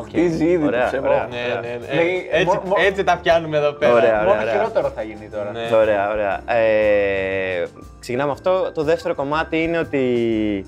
[0.07, 1.09] Χτίζει ήδη το Ωραία, ψέμα.
[1.09, 1.27] ωραία.
[1.31, 1.95] Ναι, ναι, ναι.
[1.95, 3.93] Λέει, έτσι, μο- μο- έτσι τα πιάνουμε εδώ πέρα.
[3.93, 4.25] Ωραία, ωραία.
[4.25, 4.53] Μόνο ωραία.
[4.53, 5.51] χειρότερο θα γίνει τώρα.
[5.51, 5.69] Ναι.
[5.77, 6.55] Ωραία, ωραία.
[6.57, 7.67] Ε,
[8.01, 8.73] ξεκινάμε αυτό.
[8.75, 10.67] Το δεύτερο κομμάτι είναι ότι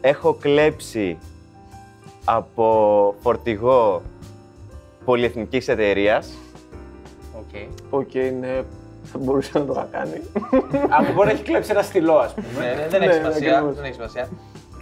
[0.00, 1.18] έχω κλέψει
[2.24, 4.02] από φορτηγό
[5.04, 6.30] πολυεθνικής εταιρείας.
[7.38, 7.54] OK.
[7.90, 8.62] OK, ναι,
[9.02, 10.20] θα μπορούσε να το είχα κάνει.
[10.88, 12.64] Αν μπορεί να έχει κλέψει ένα στυλό, ας πούμε.
[12.66, 13.06] Ναι, ναι, δεν Ναι,
[13.86, 14.28] έχει σημασία.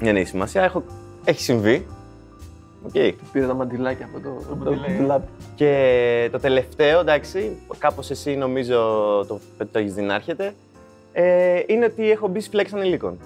[0.01, 0.07] Ακριβώς.
[0.07, 0.17] Δεν έχει σημασία.
[0.17, 0.83] Δεν έχει σημασία, έχω...
[1.25, 1.87] έχει συμβεί.
[2.87, 2.93] Οκ.
[3.33, 5.29] Πήρε τα μαντιλάκια από το, από το ντουλάπι.
[5.55, 8.77] Και το τελευταίο, εντάξει, κάπως εσύ νομίζω
[9.29, 9.41] το,
[9.73, 10.55] το έχεις δει να έρχεται,
[11.13, 13.19] ε, είναι ότι έχω μπει στη φυλάκη ανηλίκων.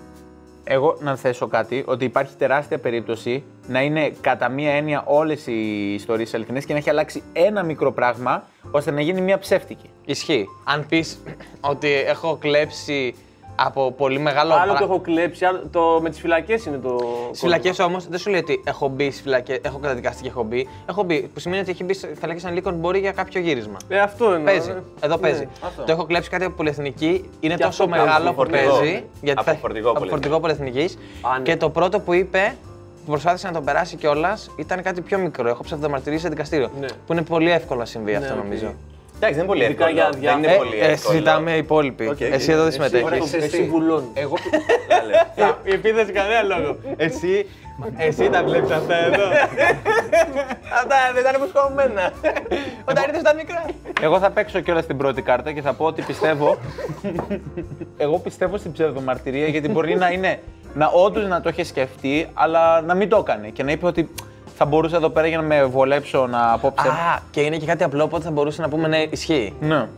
[0.65, 5.93] Εγώ να θέσω κάτι, ότι υπάρχει τεράστια περίπτωση να είναι κατά μία έννοια όλες οι
[5.95, 9.91] ιστορίες αληθινές και να έχει αλλάξει ένα μικρό πράγμα ώστε να γίνει μία ψεύτικη.
[10.05, 10.47] Ισχύει.
[10.65, 11.19] Αν πεις
[11.73, 13.15] ότι έχω κλέψει
[13.57, 16.99] από πολύ μεγάλο Άλλο το πρά- έχω κλέψει, άλλο το, με τις φυλακές είναι το.
[17.29, 20.43] Στις φυλακές όμως δεν σου λέει ότι έχω μπει στις φυλακές, έχω καταδικαστεί και έχω
[20.43, 20.69] μπει.
[20.89, 23.77] Έχω μπει, που σημαίνει ότι έχει μπει στις φυλακές ανηλίκων μπορεί για κάποιο γύρισμα.
[23.89, 24.45] Ε, αυτό εννοώ.
[24.45, 24.71] Παίζει.
[24.71, 24.83] ε.
[25.01, 25.41] Εδώ παίζει.
[25.45, 25.83] Ναι, αυτό.
[25.85, 27.31] Το έχω κλέψει κάτι από πολυεθνική.
[27.41, 28.07] Είναι Και τόσο αυτό παίζει.
[28.07, 28.79] μεγάλο Από που φορτηγό.
[28.79, 29.05] παίζει.
[29.31, 30.11] Από θα- φορτηγό από πολυεθνικής.
[30.11, 30.99] φορτηγό πολυεθνικής.
[31.21, 31.43] Α, ναι.
[31.45, 32.55] Και το πρώτο που είπε,
[33.05, 35.49] που προσπάθησε να το περάσει κιόλας, ήταν κάτι πιο μικρό.
[35.49, 36.71] Έχω ψευδομαρτυρήσει σε δικαστήριο.
[36.81, 36.87] Ναι.
[37.07, 38.43] Που είναι πολύ εύκολο να συμβεί αυτό οκ.
[38.43, 38.75] νομίζω.
[39.25, 40.09] Εντάξει, δεν είναι πολύ Ειδικά εύκολο.
[40.11, 41.13] για διά- Δεν είναι Ε, πολύ ε, εύκολο.
[41.13, 42.07] συζητάμε οι υπόλοιποι.
[42.09, 43.37] Οκ, Εσύ εδώ δεν Εσύ, συμμετέχει.
[43.37, 44.09] εσύ βουλώνεις.
[44.15, 44.37] Εγώ
[44.89, 45.13] Έλε.
[45.77, 46.77] Επίθεση κανένα λόγο.
[46.97, 47.47] Εσύ,
[47.97, 49.25] εσύ τα βλέπεις αυτά εδώ;
[50.81, 52.13] αυτά δεν ήταν υποσχόμενα.
[52.85, 53.65] Όταν ήρθες στα μικρά.
[54.01, 56.59] Εγώ θα παίξω κιόλας την πρώτη κάρτα και θα πω ότι πιστεύω.
[57.97, 60.39] εγώ πιστεύω στην ψευδομαρτυρία γιατί μπορεί να είναι.
[60.75, 64.09] να όντως να το έχει σκεφτεί, αλλά να μην το έκανε και να είπε ότι
[64.63, 66.95] θα μπορούσα εδώ πέρα για να με βολέψω να πω ψέμα.
[66.95, 69.55] Α, και είναι και κάτι απλό, οπότε θα μπορούσε να πούμε ναι, ισχύει.
[69.61, 69.75] Ναι.
[69.75, 69.89] Εγώ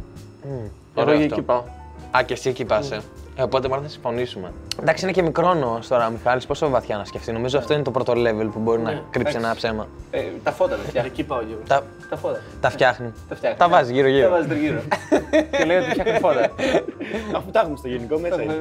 [0.95, 1.35] Ωραίο για αυτό.
[1.35, 1.63] εκεί πάω.
[2.11, 3.01] Α, και εσύ εκεί πας, ε.
[3.37, 4.53] Ε, οπότε μάλλον θα συμφωνήσουμε.
[4.81, 7.33] Εντάξει, είναι και μικρόνο τώρα, Μιχάλης, πόσο βαθιά να σκεφτεί.
[7.33, 9.87] Νομίζω αυτό είναι το πρώτο level που μπορεί να κρύψει ένα ψέμα.
[10.11, 11.11] Ε, τα φώτα δεν φτιάχνει.
[11.13, 11.59] Εκεί πάω εγώ.
[11.69, 12.41] Τα, Τα φώτα.
[12.61, 13.13] τα φτιάχνει.
[13.29, 13.59] Τα φτιάχνει.
[13.59, 14.29] Τα βάζει γύρω-γύρω.
[14.29, 14.81] Τα βάζει τριγύρω.
[15.59, 16.51] και λέει ότι φτιάχνει φώτα.
[17.37, 18.43] Αφού τα έχουμε στο γενικό μέσα.
[18.43, 18.55] είναι.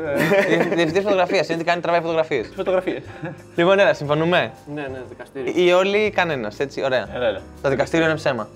[0.75, 2.51] Διευθυντής φωτογραφίας, είναι τι κάνει, τραβάει φωτογραφίες.
[2.55, 3.03] Φωτογραφίες.
[3.55, 5.53] Λοιπόν, έλα, συμφωνούμε; Ναι, ναι, δικαστήριο.
[5.55, 7.07] Ή όλοι κανένας, έτσι, ωραία.
[7.13, 7.41] Έλα, έλα.
[7.61, 8.47] Το δικαστήριο είναι ψέμα.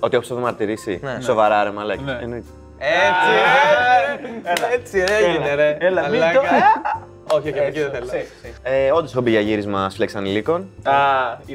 [0.00, 1.00] Ότι έχω ψευδομαρτυρήσει.
[1.02, 1.18] Ναι.
[1.20, 2.04] Σοβαρά, ρε μαλάκι.
[2.82, 4.14] Ναι.
[4.14, 4.74] Εννοείται.
[4.74, 5.76] Έτσι, έτσι έγινε, ρε.
[5.80, 6.40] Έλα, μην Μαλάκα.
[6.40, 8.06] το- Όχι, όχι, από εκεί δεν θέλω.
[8.62, 10.68] Ε, Όντως έχω μπει για γύρισμα στη φυλάξη ανηλίκων.
[10.82, 10.92] Α,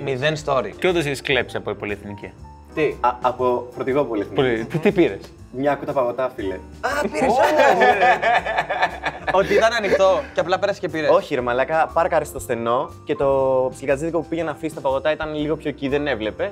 [0.04, 0.70] Μηδέν story.
[0.80, 2.32] και όντως έχει κλέψει από η πολυεθνική.
[2.76, 2.96] Τι.
[3.02, 4.64] Α, από φορτηγό πολυεθνική.
[4.66, 5.20] Τι, τι πήρες;
[5.52, 6.60] Μια κούτα παγωτά, φίλε.
[9.32, 11.10] Ότι ήταν ανοιχτό και απλά πέρασε και πήρες.
[11.10, 15.12] Όχι, ρε Μαλάκα, πάρκαρε στο στενό και το ψιλικατζίδικο που πήγε να αφήσει τα παγωτά
[15.12, 16.44] ήταν λίγο πιο εκεί, δεν έβλεπε.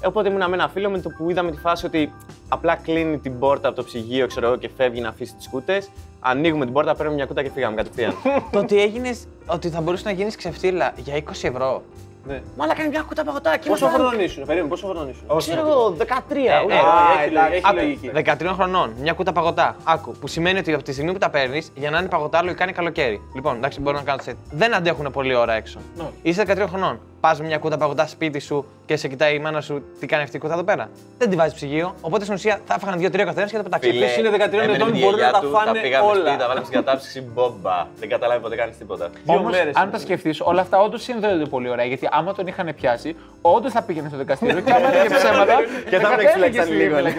[0.00, 2.12] Ε, Οπότε ήμουν με ένα φίλο με το που είδαμε τη φάση ότι
[2.48, 5.90] απλά κλείνει την πόρτα από το ψυγείο ξέρω εγώ, και φεύγει να αφήσει τις κούτες.
[6.20, 8.14] Ανοίγουμε την πόρτα, παίρνουμε μια κούτα και φύγαμε κατευθείαν.
[8.52, 11.82] Το ότι έγινες, ότι θα μπορούσε να γίνεις ξεφτύλα για 20 ευρώ.
[12.26, 12.42] Ναι.
[12.56, 15.36] Μάλα κάνει μια κούτα παγωτά και Πόσο χρόνο ήσουν, περίμενε, πόσο χρόνο ήσουν.
[15.36, 16.62] Ξέρω εγώ, 13.
[16.64, 16.74] ούτε.
[16.74, 16.82] Ε, Α,
[17.22, 17.52] έχει- εντάξει.
[17.54, 18.10] έχει Άκου, λογική.
[18.14, 19.76] 13 χρονών, μια κούτα παγωτά.
[19.84, 22.62] Άκου, που σημαίνει ότι από τη στιγμή που τα παίρνεις, για να είναι παγωτά, λογικά
[22.64, 23.20] είναι καλοκαίρι.
[23.34, 24.38] Λοιπόν, εντάξει, μπορεί να κάνω έτσι.
[24.50, 25.78] Δεν αντέχουν πολλή ώρα έξω.
[25.96, 26.04] Ναι.
[26.22, 27.00] Είσαι 13 χρονών.
[27.24, 30.22] Πας με μια κούτα παγωτάς σπίτι σου και σε κοιτάει η μάνα σου τι κάνει
[30.22, 30.88] αυτή η κούτα εδώ πέρα.
[31.18, 31.94] Δεν τη βάζει ψυγείο.
[32.00, 33.90] Οπότε στην ουσία θα έφαγαν δύο-τρία καθένας και θα πετάξει.
[33.90, 36.06] Φίλε, είναι 13 έμενε ετών, με τη μπορεί να γιαγιά τα του, φάνε Τα πήγαμε
[36.06, 36.20] όλα.
[36.20, 37.86] σπίτι, τα βάλαμε στην κατάψυξη μπόμπα.
[38.00, 39.10] Δεν καταλάβει ποτέ κάνει τίποτα.
[39.24, 39.92] Δύο Όμως, μέρες αν είναι.
[39.92, 41.84] τα σκεφτείς, όλα αυτά όντως συνδέονται πολύ ωραία.
[41.84, 45.56] Γιατί άμα τον είχαν πιάσει, όντως θα πήγαινε στο δικαστήριο και άμα έλεγε ψέματα.
[45.90, 46.96] Και θα θα με κατέληγε εξελέξαν στη λίγο.
[46.96, 47.18] φυλακή.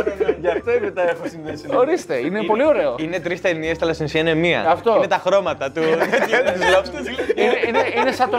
[0.44, 1.64] Γι' αυτό είμαι τα έχω συνδέσει.
[1.74, 2.94] Ορίστε, είναι πολύ ωραίο.
[2.98, 4.64] Είναι τρεις ταινίε, αλλά στην ουσία είναι μία.
[4.68, 4.96] Αυτό.
[4.96, 5.82] Είναι τα χρώματα του.
[7.42, 8.30] είναι, είναι, είναι σαν,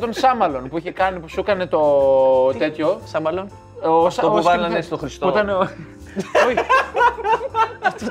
[0.00, 1.80] τον, Emil- ε, σαν τον Σάμαλον που είχε κάνει, που σου έκανε το
[2.58, 3.00] τέτοιο.
[3.04, 3.50] Σαν μάλλον.
[3.82, 5.26] Ο, Αυτό ο που σκηνοθέτης- βάλανε στο Χριστό.
[5.26, 5.58] Που ήταν ο...
[5.58, 6.56] Όχι.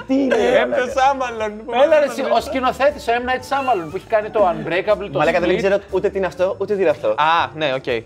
[0.08, 1.52] Τι είναι, Έμπτε Σάμαλον.
[1.84, 3.30] Έλα ρε, εσύ, ο σκηνοθέτης, ο M.
[3.30, 5.58] Night Shyamalan που έχει κάνει το Unbreakable, το Μαλάκα δεν Split.
[5.58, 7.08] ξέρω ούτε τι είναι αυτό, ούτε τι είναι αυτό.
[7.10, 7.88] Α, ναι, οκ.
[7.88, 8.04] Ε,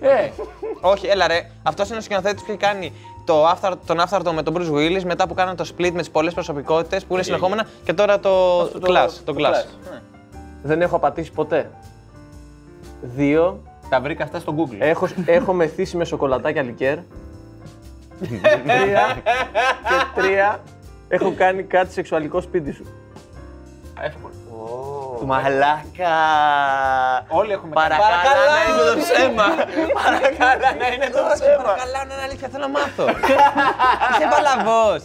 [0.81, 1.49] Όχι, έλα ρε.
[1.63, 2.93] Αυτός είναι ο σκηνοθέτης που έχει κάνει
[3.25, 6.09] το after, τον After με τον Bruce Willis μετά που κάνανε το split με τις
[6.09, 9.09] πολλές προσωπικότητες που είναι συνεχόμενα και τώρα το Class.
[9.25, 9.65] Το Glass.
[9.91, 10.01] Ναι.
[10.63, 11.69] Δεν έχω απατήσει ποτέ.
[13.01, 13.61] Δύο,
[13.91, 14.75] Τα βρήκα αυτά στο Google.
[14.80, 16.97] έχω, έχω μεθύσει με σοκολατάκια λικέρ.
[18.65, 19.21] τρία,
[19.88, 20.60] και τρία,
[21.08, 22.86] έχω κάνει κάτι σεξουαλικό σπίτι σου.
[24.01, 24.34] Εύκολο.
[25.25, 26.15] Μαλάκα.
[27.27, 27.89] Όλοι έχουμε κάνει.
[27.89, 29.47] Παρακαλώ να είναι το ψέμα.
[30.04, 31.63] Παρακαλώ να είναι το ψέμα.
[31.63, 33.06] Παρακαλώ, να είναι αλήθεια, θέλω να μάθω.
[34.12, 35.04] Είσαι παλαβός.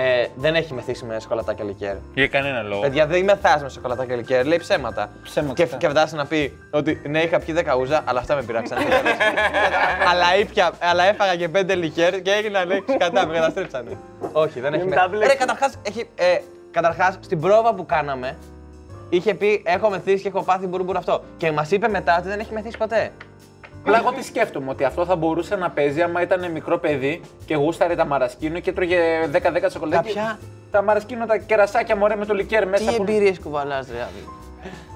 [0.00, 1.94] Ε, δεν έχει μεθύσει με σοκολατάκια λικέρ.
[2.14, 2.80] Για κανένα λόγο.
[2.80, 5.10] Παιδιά, δεν είμαι θάς με σοκολατάκια λικέρ, λέει ψέματα.
[5.22, 5.76] Ψέματα, Και, αυτά.
[5.76, 8.78] και φτάσει να πει ότι ναι, είχα πιει 10 ούζα, αλλά αυτά με πειράξαν.
[10.10, 13.90] αλλά, ήπια, αλλά έφαγα και 5 λικέρ και έγιναν 6 κατά, με καταστρέψανε.
[14.32, 14.96] Όχι, δεν έχει Μην με...
[14.96, 15.32] τα μπλέξεις.
[15.32, 16.38] Ρε, καταρχάς, έχει, ε,
[16.70, 18.36] καταρχάς, στην πρόβα που κάναμε,
[19.08, 21.22] είχε πει έχω μεθύσει και έχω πάθει μπουρμπουρ αυτό.
[21.36, 23.10] Και μας είπε μετά ότι δεν έχει μεθύσει ποτέ.
[23.82, 27.54] Απλά εγώ τι σκέφτομαι, ότι αυτό θα μπορούσε να παίζει άμα ήταν μικρό παιδί και
[27.54, 28.98] γούσταρε τα μαρασκίνο και τρώγε
[29.32, 29.38] 10-10
[29.70, 30.14] σοκολατάκια.
[30.14, 30.38] Τα ποια;
[30.70, 32.90] Τα μαρασκίνο, τα κερασάκια μωρέ με το λικέρ μέσα.
[32.90, 34.00] Τι που- εμπειρίες κουβαλάς, ρε.
[34.00, 34.28] Άδη.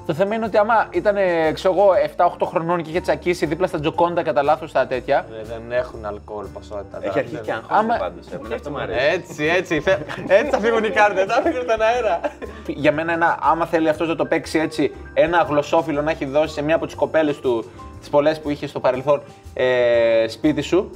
[0.06, 1.14] Το θέμα είναι ότι άμα ήταν,
[1.54, 5.26] ξέρω εγώ, 7-8 χρονών και είχε τσακίσει δίπλα στα τζοκόντα κατά λάθος τα τέτοια.
[5.30, 6.98] Ρε, δεν έχουν αλκοόλ ποσότητα.
[7.02, 8.26] Έχει αρχίσει και Άμα- αγχώνει πάντως.
[8.34, 8.98] εμένα Αυτό μου αρέσει.
[9.12, 9.80] Έτσι, έτσι.
[9.80, 12.20] θε- Έτσι θα φύγουν οι κάρτες, θα φύγουν στον αέρα.
[12.66, 16.54] Για μένα, ένα, άμα θέλει αυτός να το παίξει έτσι, ένα γλωσσόφιλο να έχει δώσει
[16.54, 17.70] σε μία από τις κοπέλες του,
[18.02, 19.22] τις πολλές που είχες στο παρελθόν,
[19.54, 20.90] ε, σπίτι σου.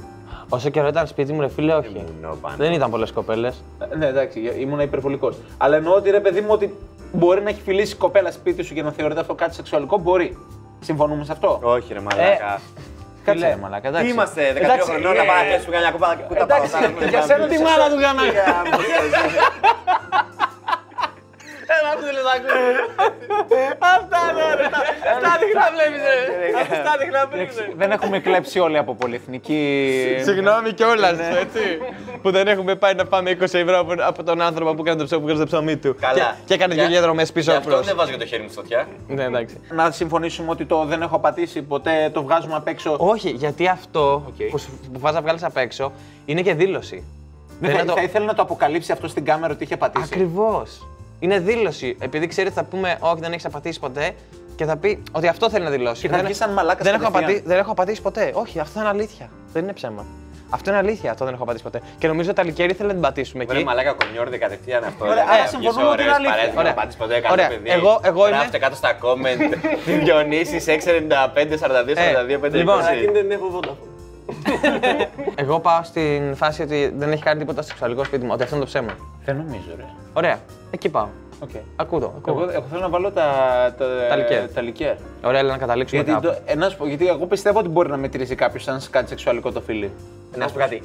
[0.49, 1.87] Όσο καιρό ήταν σπίτι μου, ρε φίλε, όχι.
[2.21, 2.55] Ήμουν πάνω.
[2.57, 3.63] Δεν ήταν πολλές κοπέλες.
[3.91, 5.35] Ε, Ναι, εντάξει, ήμουν υπερβολικός.
[5.57, 6.75] Αλλά εννοώ ότι ρε παιδί μου ότι
[7.11, 9.97] μπορεί να έχει φιλήσει κοπέλα σπίτι σου και να θεωρείται αυτό κάτι σεξουαλικό.
[9.97, 10.37] Μπορεί.
[10.79, 12.59] Συμφωνούμε σε αυτό; Όχι ρε μαλάκα.
[13.23, 14.09] Κάτσε, Φίλε, ρε μαλάκα, Τι εντάξει.
[14.11, 17.05] είμαστε, 13 Εντάξει, χρονών ε, να πάμε να πέσουμε καμιά κούπα κούτα εντάξει, παγωτά.
[17.05, 17.97] για σένα Τη μάνα του
[21.81, 21.97] γάμα.
[23.97, 24.65] Αυτά ναι, ρε.
[25.15, 26.59] Αυτά δείχνει να βλέπεις, ρε.
[26.61, 27.55] Αυτά δείχνει να βλέπεις.
[27.77, 29.61] Δεν έχουμε κλέψει όλοι από πολυεθνική.
[30.23, 31.63] Συγγνώμη κιόλας, έτσι.
[32.21, 35.05] Που δεν έχουμε πάει να πάμε 20 ευρώ από- από τον άνθρωπο που έκανε το
[35.05, 35.95] ψωμί, που έκανε το ψωμί του.
[35.99, 36.13] Καλά.
[36.13, 37.85] Και- Και έκανε δύο Για- διαδρομές πίσω Γι' αυτό προς.
[37.85, 38.87] δεν βάζω και το χέρι μου στο φωτιά.
[39.07, 39.59] Ναι, εντάξει.
[39.69, 42.95] Να συμφωνήσουμε ότι το δεν έχω πατήσει ποτέ, το βγάζουμε απ' έξω.
[42.99, 44.49] Όχι, γιατί αυτό Οκ.
[44.49, 45.91] που, σου- που βάζει να βγάλεις απ' έξω
[46.25, 47.03] είναι και δήλωση.
[47.59, 50.09] Δεν θα, θα ήθελε να το αποκαλύψει αυτό στην κάμερα ότι είχε πατήσει.
[50.13, 50.87] Ακριβώς.
[51.19, 51.97] Είναι δήλωση.
[51.99, 54.11] Επειδή ξέρει ότι θα πούμε Όχι, δεν έχεις απατήσει ποτέ
[54.55, 56.01] και θα πει ότι αυτό θέλει να δηλώσει.
[56.01, 57.29] Και θα δεν, βγει σαν μαλάκας δεν, έχω κατευθείαν.
[57.29, 58.31] απατη- δεν έχω απατήσει ποτέ.
[58.33, 59.29] Όχι, αυτό είναι αλήθεια.
[59.53, 60.05] Δεν είναι ψέμα.
[60.49, 61.11] Αυτό είναι αλήθεια.
[61.11, 61.81] Αυτό δεν έχω απατήσει ποτέ.
[61.97, 63.65] Και νομίζω ότι τα λικέρι ήθελε να την πατήσουμε Ωραία, εκεί.
[63.67, 65.03] μαλάκα κονιόρδε κατευθείαν αυτό.
[65.05, 66.35] Ωραία, Δηλαδή, άρα βγεις συμφωνούμε ότι είναι ωραίος, αλήθεια.
[66.35, 66.69] παρέας, Ωραία.
[66.71, 67.47] να πατήσεις ποτέ καλό Ωραία.
[67.47, 67.69] παιδί.
[67.69, 69.41] Εγώ- εγώ είμαι- Γράφτε κάτω στα comment.
[70.03, 73.86] Διονύσης 695 42 42 50 λοιπόν, Καταρχήν δεν έχω Vodafone.
[75.35, 78.31] Εγώ πάω στην φάση ότι δεν έχει κάνει τίποτα σεξουαλικό σπίτι μου.
[78.33, 78.95] Ότι αυτό είναι το ψέμα.
[79.25, 79.85] Δεν νομίζω, ρε.
[80.13, 80.39] Ωραία.
[80.71, 81.07] Εκεί πάω.
[81.45, 81.61] Okay.
[81.75, 82.13] Ακούω το.
[82.17, 82.33] ακούω.
[82.41, 83.25] Εγώ, εγώ θέλω να βάλω τα,
[83.77, 84.51] τα, Τα λικέρ.
[84.53, 84.95] τα λικέρ.
[85.23, 86.35] Ωραία, έλα να καταλήξουμε Γιατί, κάπου.
[86.35, 89.09] το, ε, να σου πω, γιατί εγώ πιστεύω ότι μπορεί να μετρήσει κάποιος σαν κάτι
[89.09, 89.91] σεξουαλικό το φίλι.
[90.35, 90.81] Να σου πω κάτι.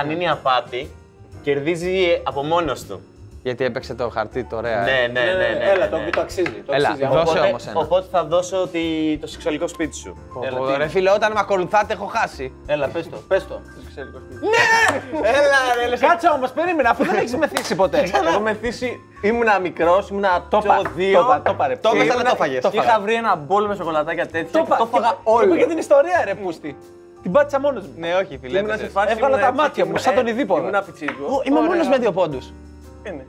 [0.00, 0.90] Αν είναι η απάτη,
[1.42, 3.00] κερδίζει από μόνος του.
[3.42, 4.82] Γιατί έπαιξε το χαρτί το ωραία.
[4.82, 5.06] Ναι, ε.
[5.06, 5.32] ναι, ναι.
[5.32, 6.04] ναι, Έλα, ναι, ναι.
[6.04, 6.62] Το, το αξίζει.
[6.66, 7.06] Το Έλα, αξίζει.
[7.08, 7.80] δώσε Οπότε- όμως ένα.
[7.80, 10.16] Οπότε θα δώσω τη- το σεξουαλικό σπίτι σου.
[10.34, 10.88] Πω, Έλα, πω, τι Ρε είναι.
[10.88, 12.52] φίλε, όταν με ακολουθάτε έχω χάσει.
[12.66, 13.60] Έλα, πες το, πες το.
[15.22, 16.00] Έλα, ρε, λες.
[16.00, 17.98] Κάτσε όμως, περίμενε, αφού δεν έχεις μεθύσει ποτέ.
[18.30, 21.18] Εγώ μεθύσει, ήμουνα μικρός, ήμουνα το είπα, δύο.
[21.20, 21.76] το είπα, το είπα, ρε.
[21.76, 22.64] Το είπες, αλλά το έφαγες.
[22.70, 24.60] Και είχα βρει ένα μπολ με σοκολατάκια τέτοια.
[24.60, 25.56] και Το έφαγα Είπα όλο.
[25.56, 26.76] και την ιστορία, ρε Πούστη.
[27.22, 27.92] Την πάτησα μόνος μου.
[27.96, 28.58] Ναι, όχι, φίλε.
[28.58, 28.92] Ήμουνα σε έπαιζες.
[28.92, 29.12] φάση.
[29.12, 30.60] Έβγαλα ήμουνα τα έτσι, μάτια μου, ήμουνα- σαν τον ε, Ιδίποδα.
[30.60, 31.24] Ήμουνα πιτσίρικο.
[31.24, 32.52] Ω, Είμαι μόνος με δύο πόντους.
[33.06, 33.26] Είναι.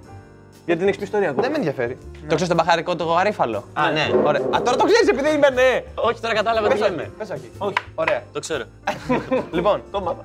[0.66, 1.42] Για την εξή ιστορία ακόμα.
[1.42, 1.98] Δεν με ενδιαφέρει.
[2.20, 3.64] Το ξέρω στο μπαχαρικό το γαρίφαλο.
[3.74, 4.08] Α, ναι.
[4.26, 4.42] Ωραία.
[4.42, 5.84] Α, τώρα το ξέρεις επειδή είμαι ναι.
[5.96, 7.12] Όχι, τώρα κατάλαβα τι λέμε.
[7.18, 7.52] Πες όχι.
[7.58, 7.74] Όχι.
[7.96, 8.24] Ωραία.
[8.34, 8.64] Το ξέρω.
[9.52, 9.82] Λοιπόν,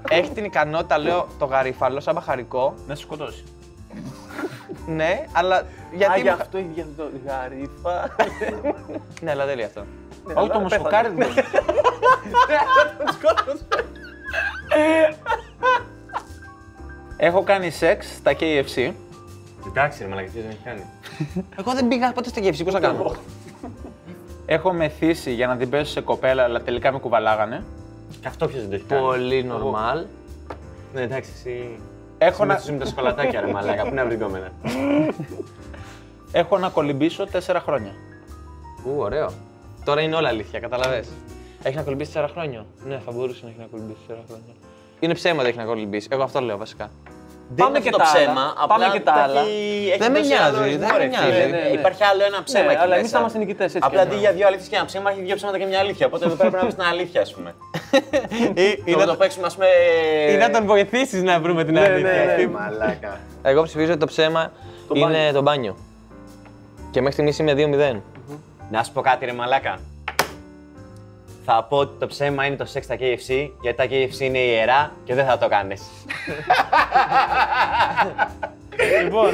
[0.08, 2.74] έχει την ικανότητα, λέω, το γαρίφαλο σαν μπαχαρικό.
[2.86, 3.44] Να σε σκοτώσει.
[4.86, 6.20] Ναι, αλλά Α, γιατί.
[6.20, 8.14] γι' μου- αυτό είχε αυτό το γαρίφα.
[9.22, 9.84] Ναι, αλλά δεν λέει αυτό.
[10.34, 11.44] Όχι, το μοσοκάρι δεν είναι.
[17.16, 18.92] Έχω κάνει σεξ στα KFC.
[19.68, 20.82] Εντάξει, ρε μαλακά, τι δεν έχει κάνει.
[21.58, 23.14] Εγώ δεν πήγα ποτέ στο γεύση, πώς θα κάνω;
[24.46, 27.64] Έχω μεθύσει για να την πέσω σε κοπέλα, αλλά τελικά με κουβαλάγανε.
[28.20, 30.04] Και αυτό ποιος δεν το έχει κάνει; Πολύ normal.
[30.94, 31.78] Ναι, εντάξει, εσύ.
[32.18, 33.82] Έχω να, Συμμετοχή με τα σκολατάκια, ρε μαλάκα.
[33.82, 34.52] Πού να βρει κόμενα.
[36.40, 37.92] έχω να κολυμπήσω τέσσερα χρόνια.
[38.84, 39.32] Ου, ωραίο.
[39.84, 41.08] Τώρα είναι όλα αλήθεια, καταλαβες.
[41.62, 42.66] Έχει να κολυμπήσει 4 χρόνια.
[42.86, 44.54] Ναι, θα μπορούσε να έχει να κολυμπήσει 4 χρόνια.
[45.00, 46.08] Είναι ψέμα ότι έχει να κολυμπήσει.
[46.10, 46.90] Εγώ αυτό λέω βασικά.
[47.56, 48.66] Πάμε και τα άλλα.
[48.66, 49.42] Πάμε και τα άλλα.
[49.98, 51.30] Δεν με νοιάζει, δεν με νοιάζει.
[51.30, 51.68] Ναι, ναι, ναι.
[51.78, 53.14] Υπάρχει άλλο ένα ψέμα Ναι, εκεί αλλά εμείς μέσα.
[53.14, 53.64] θα είμαστε νικητές.
[53.74, 54.20] έτσι Απλά κι αντί αλλιώς.
[54.20, 56.06] για δύο αλήθειε και ένα ψέμα, έχει δύο ψέματα και μια αλήθεια.
[56.06, 57.54] Οπότε εδώ πέρα πρέπει να βρει την αλήθεια, ας πούμε.
[58.54, 59.66] Ή Και να το παίξουμε, ας πούμε.
[60.30, 62.36] ή να τον βοηθήσεις να βρούμε την αλήθεια.
[62.38, 63.20] Ναι, μαλάκα.
[63.42, 64.52] Εγώ ψηφίζω ότι το ψέμα
[64.94, 65.76] είναι το μπάνιο.
[66.90, 67.52] Και μέχρι στιγμής είμαι
[67.94, 68.00] 2-0.
[68.70, 69.78] Να σου πω κάτι, ρε μαλάκα.
[71.48, 74.92] Θα πω ότι το ψέμα είναι το σεξ στα KFC, γιατί τα KFC είναι ιερά
[75.04, 75.82] και δεν θα το κάνεις.
[79.02, 79.30] λοιπόν,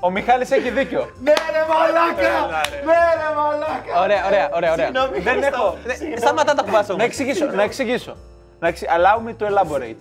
[0.00, 1.10] ο Μιχάλης έχει δίκιο.
[1.22, 2.46] Ναι, ρε μαλάκα!
[2.84, 4.02] Ναι, ρε μαλάκα!
[4.02, 4.72] Ωραία, ωραία, ωραία.
[4.72, 4.90] ωραία.
[5.22, 5.76] Δεν έχω.
[6.16, 6.96] Σταματά τα κουμπάσω.
[6.96, 8.16] να εξηγήσω, να εξηγήσω.
[8.58, 8.80] Να εξ...
[8.80, 9.96] Allow me to elaborate.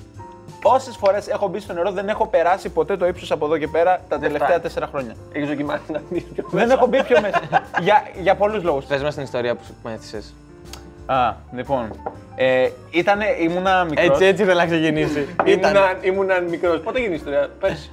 [0.63, 3.67] Όσες φορές έχω μπει στο νερό, δεν έχω περάσει ποτέ το ύψος από εδώ και
[3.67, 5.15] πέρα τα τελευταία τέσσερα χρόνια.
[5.31, 7.41] Έχει δοκιμάσει να μπει πιο δεν έχω μπει πιο μέσα.
[7.85, 8.85] για για πολλούς λόγους.
[8.85, 10.33] Πες μας την ιστορία που σου μέθησες.
[11.05, 11.91] Α, λοιπόν.
[12.35, 14.07] Ε, ήτανε, ήμουνα μικρός.
[14.07, 15.27] Έτσι, έτσι θέλω να ξεκινήσει.
[15.45, 15.73] Ήταν.
[15.75, 16.79] Ήμουνα, ήμουνα μικρός.
[16.79, 17.91] Πότε γίνεις η ιστορία, πέρσι.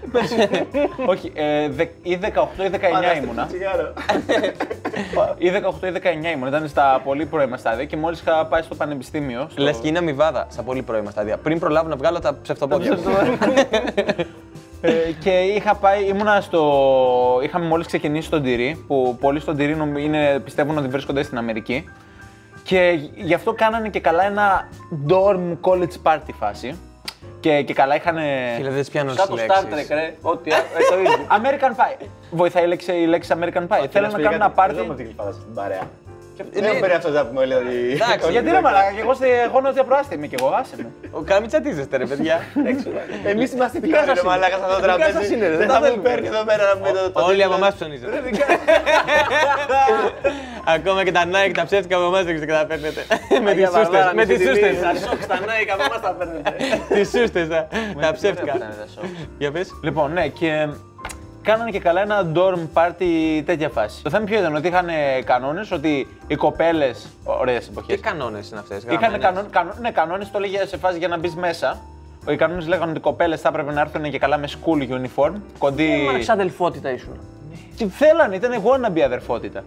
[1.07, 3.49] Όχι, ε, δε, ή 18 ή 19 ήμουνα.
[5.39, 5.93] Ή 18 ή
[6.27, 6.49] 19 ήμουνα.
[6.49, 9.47] Ήταν στα πολύ πρώιμα στάδια και μόλις είχα πάει στο πανεπιστήμιο.
[9.51, 9.63] Στο...
[9.63, 11.37] Λες και είναι αμοιβάδα στα πολύ πρώιμα στάδια.
[11.37, 12.99] Πριν προλάβω να βγάλω τα ψευτοπόδια.
[14.83, 17.41] Ε, και είχα πάει, ήμουνα στο.
[17.43, 21.39] Είχαμε μόλις ξεκινήσει στον Τυρί, που πολλοί στον Τυρί νομ- είναι, πιστεύουν ότι βρίσκονται στην
[21.39, 21.89] Αμερική.
[22.71, 24.69] Και γι' αυτό κάνανε και καλά ένα
[25.09, 26.79] dorm college party φάση.
[27.41, 28.17] Και, και καλά είχαν.
[28.57, 29.89] Φίλε, δεν τις πιάνω Σαν τις το Star λέξεις.
[29.91, 30.17] Trek, ρε.
[30.23, 30.51] Ό,τι.
[30.51, 30.57] ε,
[30.91, 31.27] το ίδιο.
[31.29, 32.07] American Pie.
[32.31, 33.87] Βοηθάει η λέξη, η λέξη American Pie.
[33.91, 34.75] Θέλω να κάνω ένα party.
[34.75, 35.83] Δεν την φάση στην παρέα.
[36.53, 37.77] Δεν έχω παίρνει αυτό να πούμε όλοι ότι.
[37.93, 40.87] Εντάξει, Γιατί ρε μαλάκα, και εγώ, στη, εγώ νότια προάστη είμαι κι εγώ, άσε με.
[41.11, 42.41] Ο Καμιτσατίζεστε ρε παιδιά.
[43.25, 45.37] Εμείς είμαστε πιο ρε μαλάκα σε αυτό το τραπέζι.
[45.37, 47.21] Δεν θα μου παίρνεις εδώ πέρα να πούμε το.
[47.25, 48.23] Όλοι από εμάς ψωνίζετε.
[50.75, 53.03] Ακόμα και τα Nike, τα ψεύτικα από εμάς δεν ξέρετε και τα παίρνετε.
[53.43, 54.81] Με τις σούστες, με τις σούστες.
[54.81, 56.55] Τα σοκ στα Nike από εμάς τα παίρνετε.
[56.95, 57.69] Τις σούστες, τα-
[58.01, 58.57] τα ψεύτικα.
[59.39, 59.69] Για πες.
[59.83, 60.69] Λοιπόν, ναι, και
[61.43, 64.03] κάνανε και καλά ένα dorm party τέτοια φάση.
[64.03, 64.87] Το θέμα ποιο ήταν, ότι είχαν
[65.25, 67.07] κανόνες ότι οι κοπέλες.
[67.25, 67.97] Ωραίες Τι εποχέ.
[67.97, 68.83] κανόνες είναι αυτές.
[68.83, 71.79] Είχαν γραμμένες; κανόνε, κανό, ναι, κανόνες το έλεγε σε φάση για να μπεις μέσα.
[72.29, 75.33] Οι κανόνες λέγανε ότι οι κοπέλες θα έπρεπε να έρθουν και καλά με school uniform.
[75.59, 76.09] Κοντή.
[76.13, 77.21] Μα ξαδελφότητα ήσουν.
[77.77, 79.65] Τι θέλανε, ήταν wannabe αδερφότητα.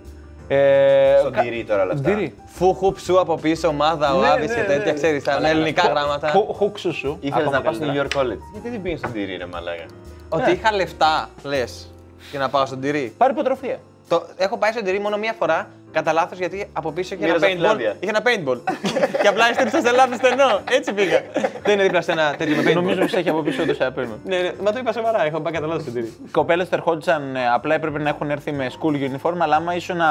[0.47, 2.09] Ε, Στον τυρί τώρα όλα αυτά.
[2.09, 2.35] Τυρί.
[2.45, 6.27] Φούχου, ψου από πίσω, ομάδα, ο Άβης και τέτοια, ξέρεις, τα ελληνικά γράμματα.
[6.29, 7.17] Χου- Χουξουσού.
[7.19, 8.07] Ήθελες Ακόμα να πας στο New καλύτερα.
[8.23, 8.39] York College.
[8.51, 9.85] Γιατί δεν πήγες στον τυρί, ρε μαλάκα;
[10.33, 11.91] Ότι είχα λεφτά, λες,
[12.31, 13.13] και να πάω στον τυρί.
[13.17, 13.79] Πάρει υποτροφία.
[14.07, 17.33] Το, έχω πάει στον τυρί μόνο μία φορά, κατά λάθος γιατί από πίσω είχε ένα
[17.33, 17.57] Μοίραζα paintball.
[17.57, 17.95] φυλάδια.
[17.99, 18.59] Είχε ένα paintball.
[19.21, 20.61] και απλά έστριψα σε λάθο στενό.
[20.69, 21.21] Έτσι πήγα.
[21.63, 22.73] Δεν είναι δίπλα σε ένα τέτοιο με paintball.
[22.73, 24.17] Νομίζω πω έχει από πίσω το σαπέρνο.
[24.25, 26.05] Ναι, ναι, μα το είπα σοβαρά, έχω πάει κατά λάθος στον τυρί.
[26.05, 30.01] Οι κοπέλες ερχόντουσαν, ε, απλά έπρεπε να έχουν έρθει με school uniform, αλλά άμα ήσουν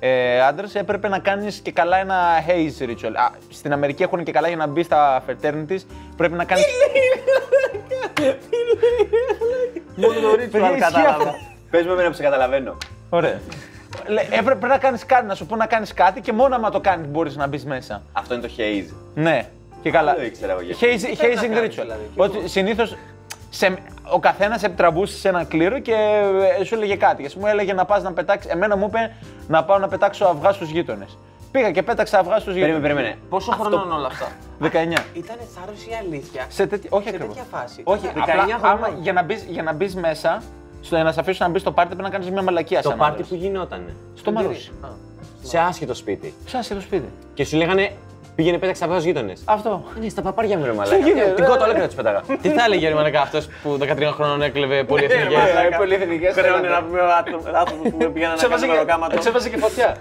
[0.00, 3.12] ε, άντρα, έπρεπε να κάνεις και καλά ένα haze ritual.
[3.14, 5.80] Α, στην Αμερική έχουν και καλά για να μπει στα fraternities,
[6.16, 6.62] πρέπει να κάνει.
[9.96, 11.34] Μόνο το ritual κατάλαβα.
[11.70, 12.76] Πες μου εμένα που σε καταλαβαίνω.
[13.10, 13.40] Ωραία.
[14.06, 16.80] Λέ, έπρεπε να κάνεις κάτι, να σου πω να κάνεις κάτι και μόνο άμα το
[16.80, 18.02] κάνεις μπορείς να μπεις μέσα.
[18.12, 18.94] Αυτό είναι το haze.
[19.14, 19.46] Ναι.
[19.82, 20.10] Και καλά.
[20.12, 20.86] Δεν το ήξερα εγώ γιατί.
[20.86, 21.96] Haze- Hazing ritual.
[22.16, 22.96] Ότι συνήθως
[24.12, 25.94] ο καθένας επιτραμπούσε σε ένα κλήρο και
[26.60, 27.22] ε, σου έλεγε κάτι.
[27.22, 28.48] Και μου έλεγε να πας να πετάξει.
[28.52, 29.12] Εμένα μου είπε
[29.48, 31.18] να πάω να πετάξω αυγά στους γείτονες.
[31.52, 32.94] Πήγα και πέταξα αυγά στους Περίμενε, γείτονες.
[32.94, 33.18] περίμενε.
[33.28, 34.26] Πόσο χρονών όλα αυτά;
[34.60, 34.66] 19.
[35.12, 37.34] Ήταν θάρρος ή αλήθεια; Σε τέτοια, όχι Σε ακριβώς.
[37.36, 37.80] τέτοια φάση.
[37.84, 38.84] Όχι, 19 απλά χρονών.
[38.84, 40.42] άμα, για, να μπεις, για να μπεις μέσα,
[40.80, 42.98] στο, να σε αφήσουν να μπεις στο πάρτι πρέπει να κάνεις μια μαλακία Το σαν
[42.98, 43.28] πάρτι άντρας.
[43.28, 43.96] που γινόταν.
[44.14, 44.72] Στο Μαρούσι.
[45.42, 46.34] Σε άσχετο σπίτι.
[46.44, 47.08] Ξάσε το σπίτι.
[47.34, 47.90] Και σου λέγανε
[48.38, 49.40] πήγαινε πέταξε από του γείτονες.
[49.44, 49.82] Αυτό.
[50.00, 51.04] Ναι, στα παπάρια μου ρε μαλάκα.
[51.34, 52.20] Την κότα όλα τους πέταγα.
[52.42, 55.38] Τι θα έλεγε γερμανικά αυτός που 13 χρόνων έκλεβε πολύ εθνικές.
[55.76, 57.00] Πολυεθνικές χρεώνει να πούμε
[57.58, 59.14] άνθρωπο που πήγαιναν να κάνουν μεροκάματο.
[59.16, 59.96] Εξέβαζε και φωτιά.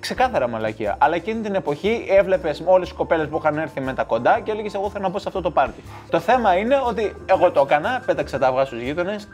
[0.00, 0.96] Ξεκάθαρα μαλακία.
[0.98, 4.50] Αλλά εκείνη την εποχή έβλεπες όλες τις κοπέλες που είχαν έρθει με τα κοντά και
[4.50, 5.82] έλεγες: Εγώ θέλω να μπω σε αυτό το πάρτι.
[6.10, 9.28] Το θέμα είναι ότι εγώ το έκανα, πέταξα τα αυγά στους γείτονες.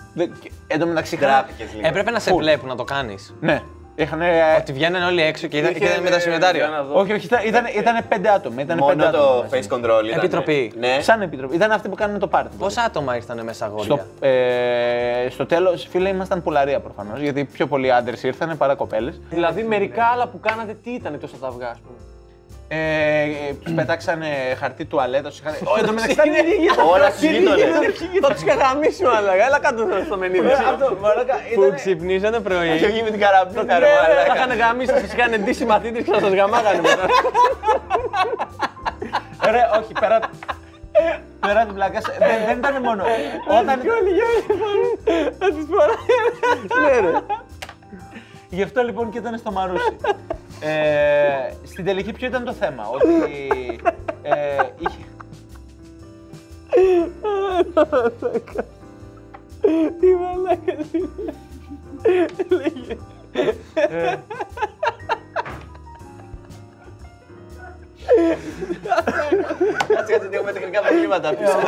[0.66, 1.14] Εν τω μεταξύ.
[1.14, 1.88] είχα- Τράπηκε λίγο.
[1.88, 3.34] Έπρεπε να σε βλέπουν να το κάνεις.
[3.40, 3.62] Ναι.
[3.98, 4.20] Είχαν.
[4.58, 6.86] Ότι βγαίνανε όλοι έξω και ήταν, και ήταν με τα συμμετάρια.
[6.92, 8.60] Όχι, όχι, ήταν, ήταν, ήτανε πέντε άτομα.
[8.62, 9.68] Ήταν πέντε Μόνο το άτομα face μέσα.
[9.70, 10.18] control ήταν.
[10.18, 10.72] Επιτροπή.
[10.78, 10.98] Ναι.
[11.00, 11.54] Σαν επιτροπή.
[11.54, 12.56] Ήταν αυτοί που κάνουν το πάρτι.
[12.58, 17.20] Πόσα άτομα ήρθαν μέσα αγόρια; Στο, ε, στο τέλος, φίλε, ήμασταν πουλαρία προφανώς.
[17.20, 19.20] Γιατί πιο πολλοί άντρες ήρθαν παρά κοπέλες.
[19.30, 21.98] Δηλαδή μερικά άλλα που κάνατε τι ήταν εκτό από τα αυγά, ας πούμε;
[22.70, 24.26] Ε, ε, τους πετάξανε
[24.58, 25.38] χαρτί τουαλέτας.
[25.38, 25.54] Είχαν...
[25.70, 27.64] Ω, εν τω μεταξύ ήταν- Όλα στους γείτονες.
[28.22, 29.44] Θα τους καθαμίσει μαλάκα.
[29.46, 30.46] Έλα κάτω στο μενίδι.
[30.50, 32.68] Αυτό, μαλάκα, Που ήταν- ξυπνήσανε πρωί.
[32.68, 34.34] Έχει βγει με την καραμπίνα, ρε Ναι, ναι, μαλάκα.
[34.34, 37.06] Θα είχαν γαμίσει, θα σας είχαν ντύσει μαθήτες και θα σας γαμάγανε μετά.
[39.50, 40.18] Ρε, όχι, πέρα.
[41.40, 42.00] Πέρα την πλάκα.
[42.00, 43.04] σε- Δεν, δεν ήταν μόνο.
[43.48, 43.80] Όταν.
[45.38, 47.00] Θα τις φοράει.
[47.02, 47.18] Ναι ρε.
[48.48, 49.96] Γι' αυτό λοιπόν και ήταν στο Μαρούσι.
[50.60, 53.32] Ε, στην τελική ποιο ήταν το θέμα, ότι
[54.22, 54.98] ε, είχε...
[60.00, 61.08] Τι μαλάκα είναι.
[62.48, 62.96] Λέγε.
[69.88, 71.60] Κάτσε, κάτσε, έχουμε τεχνικά προβλήματα πίσω.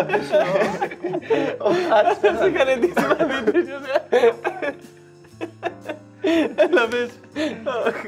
[2.21, 3.65] Θα είχαν ντύσει μαθήτες.
[6.57, 7.20] Έλα πες.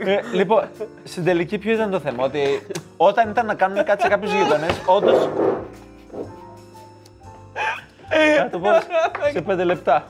[0.04, 0.64] Ε, λοιπόν,
[1.04, 2.66] στην τελική ποιος ήταν το θέμα, ότι
[2.96, 5.28] όταν ήταν να κάνουν κάτι σε κάποιους γείτονες, όντως...
[8.38, 8.68] Θα το πω
[9.32, 10.04] σε πέντε λεπτά.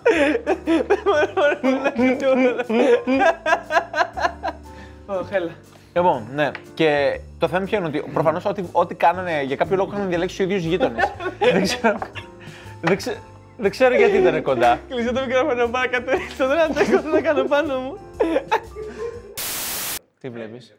[5.94, 6.50] Λοιπόν, ναι.
[6.74, 10.36] Και το θέμα ποιο είναι ότι προφανώς ό,τι, ό,τι κάνανε για κάποιο λόγο είχαν διαλέξει
[10.36, 11.12] του ίδιους γείτονες.
[11.52, 11.98] δεν, ξέρω,
[12.80, 13.18] δεν, ξε-
[13.56, 14.78] δεν ξέρω γιατί ήταν κοντά.
[14.88, 16.10] Κλείσε το μικρόφωνο πάρα κάτω.
[16.34, 17.96] Στο δεν αντέχω, θα κάνω πάνω μου.
[20.22, 20.76] Τι βλέπεις;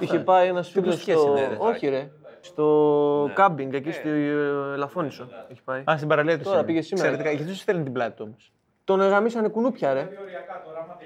[0.00, 1.28] Είχε πάει ένας φίλος σχέση στο.
[1.30, 1.56] είναι, ρε.
[1.58, 2.10] Όχι, ρε.
[2.40, 5.28] Στο κάμπινγκ εκεί στη ε, Λαφώνησο.
[5.50, 5.82] Έχει πάει.
[5.90, 6.44] Α, στην παραλία του.
[6.44, 6.66] Τώρα είναι.
[6.66, 7.06] πήγε σήμερα.
[7.08, 7.36] Εξαιρετικά.
[7.36, 8.52] Γιατί σου στέλνει την πλάτη του όμως;
[8.84, 10.08] Τον εγαμίσανε κουνούπια, ρε.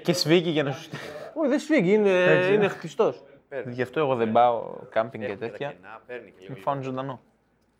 [0.01, 1.01] Και σφίγγει για να σου στείλει.
[1.33, 2.09] Όχι, δεν σφίγγει, είναι,
[2.51, 3.23] είναι χτιστός.
[3.65, 5.73] Γι' αυτό εγώ δεν πάω κάμπινγκ και τέτοια.
[6.47, 7.19] Με φάουν ζωντανό.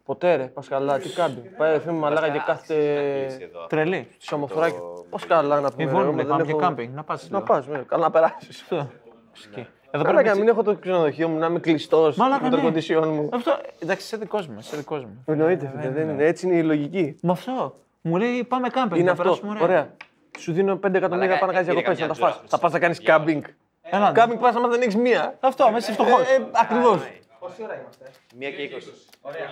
[0.06, 1.46] Ποτέ ρε, πα καλά, τι κάμπινγκ.
[1.58, 4.08] Πάει ρε φίλε μου μαλάκα και κάθεται Τρελή.
[4.12, 4.78] στη σαμοθράκι.
[5.10, 5.84] Πώς καλά να πούμε.
[5.84, 6.94] Η ρε, Βόλου εγώ λέει δεν πάμε και έχω- κάμπινγκ.
[6.94, 7.30] Να πας.
[7.30, 8.66] Να πας, ναι, καλά να περάσεις.
[9.92, 12.62] Εδώ Άρα, να μην έχω το ξενοδοχείο μου, να είμαι κλειστός με το ναι.
[12.62, 13.30] κοντισιόν μου.
[13.32, 14.58] Αυτό, εντάξει, είσαι δικός μου.
[14.72, 15.24] Δικός μου.
[15.26, 16.12] Εννοείται, ε, δεν ναι.
[16.12, 16.24] είναι.
[16.24, 17.16] Έτσι είναι η λογική.
[17.22, 17.80] Με αυτό.
[18.02, 19.02] Μου λέει πάμε κάμπινγκ.
[19.02, 19.40] Είναι αυτό.
[19.62, 19.94] Ωραία.
[20.40, 22.06] Σου δίνω 5 εκατομμύρια πάνω να ε, διακοπές.
[22.46, 23.44] Θα πας να κάνεις κάμπινγκ.
[23.92, 24.12] Ναι.
[24.14, 25.38] Κάμπινγκ πας άμα δεν έχεις μία.
[25.40, 26.20] Αυτό, μέσα φτωχό.
[26.20, 27.00] Ε, ακριβώς.
[27.40, 28.94] Πόση ώρα είμαστε; Μία και είκοσι.
[29.22, 29.48] Ωραία.